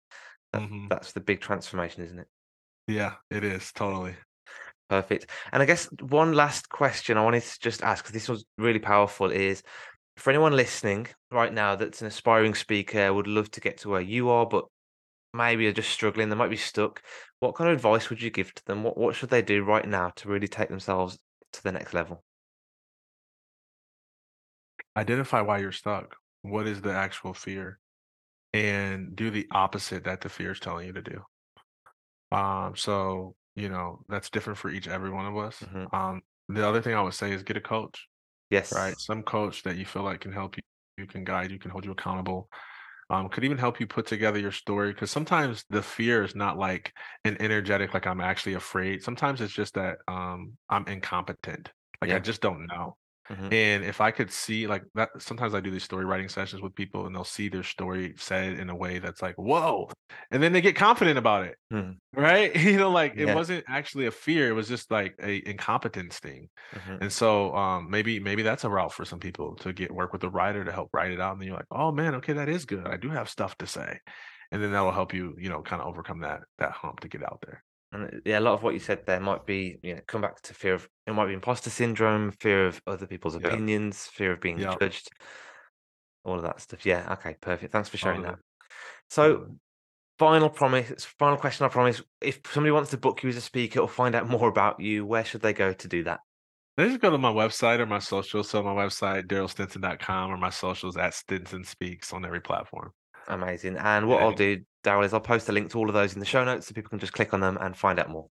That, 0.53 0.63
hmm 0.63 0.89
that's 0.89 1.13
the 1.13 1.21
big 1.21 1.41
transformation, 1.41 2.05
isn't 2.05 2.19
it? 2.19 2.29
Yeah, 2.87 3.17
it 3.31 3.43
is 3.45 3.73
totally. 3.73 4.17
Perfect. 4.91 5.31
And 5.53 5.63
I 5.63 5.67
guess 5.67 5.87
one 6.01 6.33
last 6.33 6.69
question 6.69 7.17
I 7.17 7.23
wanted 7.23 7.45
to 7.45 7.61
just 7.61 7.83
ask, 7.83 8.03
because 8.05 8.13
this 8.13 8.29
was 8.29 8.45
really 8.59 8.81
powerful, 8.81 9.31
is 9.31 9.63
for 10.17 10.31
anyone 10.31 10.55
listening 10.57 11.07
right 11.31 11.55
now 11.55 11.77
that's 11.77 12.01
an 12.01 12.09
aspiring 12.09 12.57
speaker, 12.57 13.15
would 13.15 13.29
love 13.29 13.53
to 13.53 13.61
get 13.61 13.79
to 13.79 13.89
where 13.89 14.01
you 14.01 14.31
are, 14.31 14.47
but 14.47 14.65
maybe 15.33 15.69
are 15.69 15.73
just 15.73 15.91
struggling, 15.91 16.29
they 16.29 16.35
might 16.35 16.51
be 16.51 16.57
stuck. 16.57 17.03
What 17.39 17.55
kind 17.55 17.71
of 17.71 17.77
advice 17.77 18.11
would 18.11 18.21
you 18.21 18.31
give 18.31 18.53
to 18.53 18.65
them? 18.67 18.83
What 18.83 18.99
what 18.99 19.15
should 19.15 19.31
they 19.31 19.43
do 19.43 19.63
right 19.63 19.87
now 19.87 20.11
to 20.17 20.29
really 20.29 20.49
take 20.49 20.69
themselves 20.69 21.17
to 21.53 21.63
the 21.63 21.71
next 21.73 21.95
level? 21.95 22.25
Identify 24.97 25.41
why 25.43 25.59
you're 25.59 25.71
stuck. 25.73 26.17
What 26.43 26.67
is 26.67 26.81
the 26.81 26.93
actual 26.93 27.33
fear? 27.33 27.79
And 28.53 29.15
do 29.15 29.31
the 29.31 29.47
opposite 29.53 30.03
that 30.05 30.21
the 30.21 30.29
fear 30.29 30.51
is 30.51 30.59
telling 30.59 30.89
you 30.89 30.93
to 30.95 31.03
do. 31.03 31.23
Um, 32.37 32.75
so, 32.75 33.37
you 33.55 33.69
know, 33.69 34.05
that's 34.09 34.31
different 34.31 34.59
for 34.59 34.71
each 34.71 34.89
every 34.89 35.11
one 35.11 35.27
of 35.27 35.37
us. 35.37 35.65
hmm 35.65 35.91
Um, 35.93 36.23
the 36.49 36.67
other 36.67 36.83
thing 36.83 36.95
I 36.95 37.03
would 37.03 37.15
say 37.15 37.33
is 37.33 37.43
get 37.43 37.57
a 37.57 37.61
coach, 37.61 38.09
Yes. 38.51 38.71
right? 38.71 38.99
Some 39.01 39.23
coach 39.23 39.63
that 39.65 39.77
you 39.79 39.87
feel 39.87 40.03
like 40.05 40.21
can 40.23 40.33
help 40.33 40.57
you, 40.57 40.63
you 40.99 41.07
can 41.07 41.25
guide, 41.25 41.51
you 41.51 41.59
can 41.59 41.71
hold 41.71 41.85
you 41.85 41.93
accountable. 41.93 42.51
Um, 43.11 43.29
could 43.29 43.45
even 43.45 43.59
help 43.59 43.81
you 43.81 43.87
put 43.89 44.07
together 44.07 44.39
your 44.39 44.53
story 44.53 44.93
because 44.93 45.11
sometimes 45.11 45.65
the 45.71 45.83
fear 45.83 46.23
is 46.25 46.37
not 46.37 46.59
like 46.59 46.93
an 47.25 47.37
energetic, 47.41 47.95
like 47.95 48.07
I'm 48.07 48.21
actually 48.21 48.55
afraid. 48.55 49.03
Sometimes 49.03 49.41
it's 49.41 49.53
just 49.55 49.75
that 49.75 49.99
um 50.09 50.57
I'm 50.71 50.87
incompetent. 50.89 51.73
Like 52.03 52.13
I 52.13 52.21
just 52.21 52.41
don't 52.43 52.67
know. 52.69 52.97
Hmm 53.31 53.51
And 53.51 53.85
if 53.85 54.01
I 54.01 54.11
could 54.13 54.31
see 54.31 54.67
like 54.67 54.85
that, 54.95 55.11
sometimes 55.19 55.55
I 55.55 55.61
do 55.61 55.71
these 55.71 55.85
story 55.85 56.05
writing 56.05 56.29
sessions 56.29 56.63
with 56.63 56.75
people 56.75 57.07
and 57.07 57.15
they'll 57.15 57.25
see 57.25 57.49
their 57.49 57.65
story 57.65 58.15
said 58.17 58.55
in 58.59 58.71
a 58.71 58.77
way 58.77 58.99
that's 59.01 59.23
like, 59.23 59.37
whoa. 59.37 59.91
And 60.31 60.43
then 60.43 60.53
they 60.53 60.61
get 60.61 60.77
confident 60.77 61.19
about 61.19 61.47
it. 61.47 61.57
hmm 61.71 61.93
Right? 62.15 62.55
You 62.57 62.77
know, 62.79 62.91
like 62.91 63.15
it 63.19 63.27
wasn't 63.27 63.65
actually 63.69 64.07
a 64.07 64.11
fear, 64.11 64.49
it 64.49 64.55
was 64.55 64.69
just 64.69 64.91
like 64.91 65.15
a 65.23 65.49
incompetence 65.49 66.19
thing. 66.21 66.49
hmm 66.73 67.01
And 67.01 67.13
so 67.13 67.55
um 67.57 67.91
maybe 67.91 68.21
maybe 68.21 68.43
that's 68.43 68.65
a 68.65 68.71
route 68.71 68.93
for 68.93 69.05
some 69.05 69.21
people 69.21 69.57
to 69.57 69.73
get 69.73 69.93
work 69.93 70.13
with 70.13 70.25
a 70.25 70.31
writer 70.31 70.65
to 70.65 70.73
help 70.73 70.91
write 70.93 71.13
it 71.13 71.21
out. 71.21 71.33
And 71.33 71.41
then 71.41 71.49
you're 71.49 71.57
like, 71.57 71.67
oh 71.71 71.93
man, 71.93 72.15
okay, 72.17 72.33
that 72.35 72.49
is 72.49 72.65
good. 72.67 72.87
I 72.87 72.97
do 72.97 73.11
have 73.11 73.29
stuff 73.31 73.57
to 73.59 73.67
say. 73.67 74.01
And 74.53 74.63
then 74.63 74.73
that'll 74.73 74.93
help 74.93 75.15
you, 75.15 75.35
you 75.39 75.49
know, 75.49 75.63
kind 75.63 75.81
of 75.83 75.89
overcome 75.89 76.21
that 76.21 76.43
that 76.59 76.73
hump 76.73 77.01
to 77.01 77.09
get 77.09 77.23
out 77.25 77.41
there. 77.47 77.65
And 77.93 78.05
uh, 78.05 78.09
yeah, 78.25 78.39
a 78.39 78.41
lot 78.41 78.55
of 78.55 78.63
what 78.63 78.75
you 78.75 78.81
said 78.81 79.05
there 79.07 79.21
might 79.21 79.47
be, 79.47 79.79
you 79.83 79.95
know, 79.97 80.01
come 80.07 80.21
back 80.21 80.41
to 80.43 80.55
fear 80.55 80.75
of 80.75 80.89
it 81.07 81.13
might 81.13 81.27
be 81.27 81.35
imposter 81.35 81.71
syndrome, 81.71 82.31
fear 82.33 82.67
of 82.67 82.81
other 82.87 83.07
people's 83.07 83.39
Yeah. 83.39 83.49
opinions, 83.49 84.07
fear 84.07 84.33
of 84.33 84.41
being 84.41 84.59
Yeah. 84.59 84.77
judged, 84.79 85.11
all 86.25 86.37
of 86.37 86.43
that 86.43 86.61
stuff. 86.61 86.87
Yeah. 86.87 87.13
Okay. 87.15 87.37
Perfect. 87.41 87.73
Thanks 87.73 87.89
for 87.89 87.97
sharing 87.97 88.23
that. 88.23 88.39
So 89.09 89.57
Final 90.21 90.51
promise, 90.51 91.07
final 91.19 91.39
question, 91.39 91.65
I 91.65 91.71
promise. 91.71 92.03
If 92.21 92.43
somebody 92.53 92.73
wants 92.73 92.91
to 92.91 92.99
book 92.99 93.23
you 93.23 93.31
as 93.31 93.37
a 93.37 93.41
speaker 93.41 93.81
or 93.81 93.89
find 93.89 94.15
out 94.15 94.29
more 94.29 94.51
about 94.51 94.79
you, 94.79 95.07
where 95.07 95.25
should 95.25 95.41
they 95.41 95.55
go 95.55 95.73
to 95.73 95.89
do 95.89 96.05
that? 96.05 96.21
They 96.77 96.89
just 96.89 97.01
go 97.01 97.09
to 97.09 97.17
my 97.17 97.33
website 97.33 97.79
or 97.79 97.87
my 97.87 98.01
socials. 98.01 98.51
So 98.51 98.63
my 98.63 98.75
website, 98.75 99.29
darylstinson.com, 99.29 100.31
or 100.31 100.37
my 100.37 100.51
socials 100.51 100.99
at 100.99 101.15
Stinson 101.15 101.65
Speaks 101.65 102.13
on 102.13 102.27
every 102.27 102.43
platform. 102.43 102.93
Amazing. 103.31 103.77
And 103.77 104.09
what 104.09 104.23
I'll 104.23 104.33
do, 104.33 104.61
Daryl, 104.85 105.05
is 105.05 105.13
I'll 105.15 105.21
post 105.21 105.49
a 105.49 105.53
link 105.53 105.71
to 105.71 105.79
all 105.79 105.89
of 105.89 105.95
those 105.95 106.15
in 106.15 106.21
the 106.21 106.27
show 106.27 106.45
notes 106.45 106.67
so 106.67 106.75
people 106.75 106.91
can 106.91 106.99
just 106.99 107.13
click 107.13 107.33
on 107.33 107.41
them 107.41 107.59
and 107.61 107.77
find 107.77 107.99
out 107.99 108.11
more. 108.11 108.29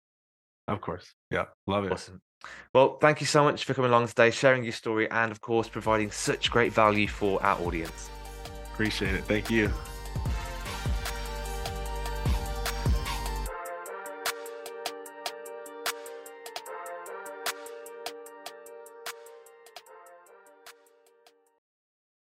of 0.67 0.81
course. 0.81 1.13
Yeah. 1.31 1.45
Love 1.67 1.85
it. 1.85 1.91
Awesome. 1.91 2.21
Well, 2.73 2.97
thank 2.99 3.19
you 3.19 3.27
so 3.27 3.43
much 3.43 3.65
for 3.65 3.73
coming 3.73 3.89
along 3.89 4.07
today, 4.07 4.31
sharing 4.31 4.63
your 4.63 4.73
story, 4.73 5.09
and 5.09 5.31
of 5.31 5.41
course, 5.41 5.67
providing 5.67 6.11
such 6.11 6.51
great 6.51 6.71
value 6.71 7.07
for 7.07 7.41
our 7.43 7.59
audience. 7.61 8.09
Appreciate 8.73 9.15
it. 9.15 9.23
Thank 9.23 9.49
you. 9.49 9.71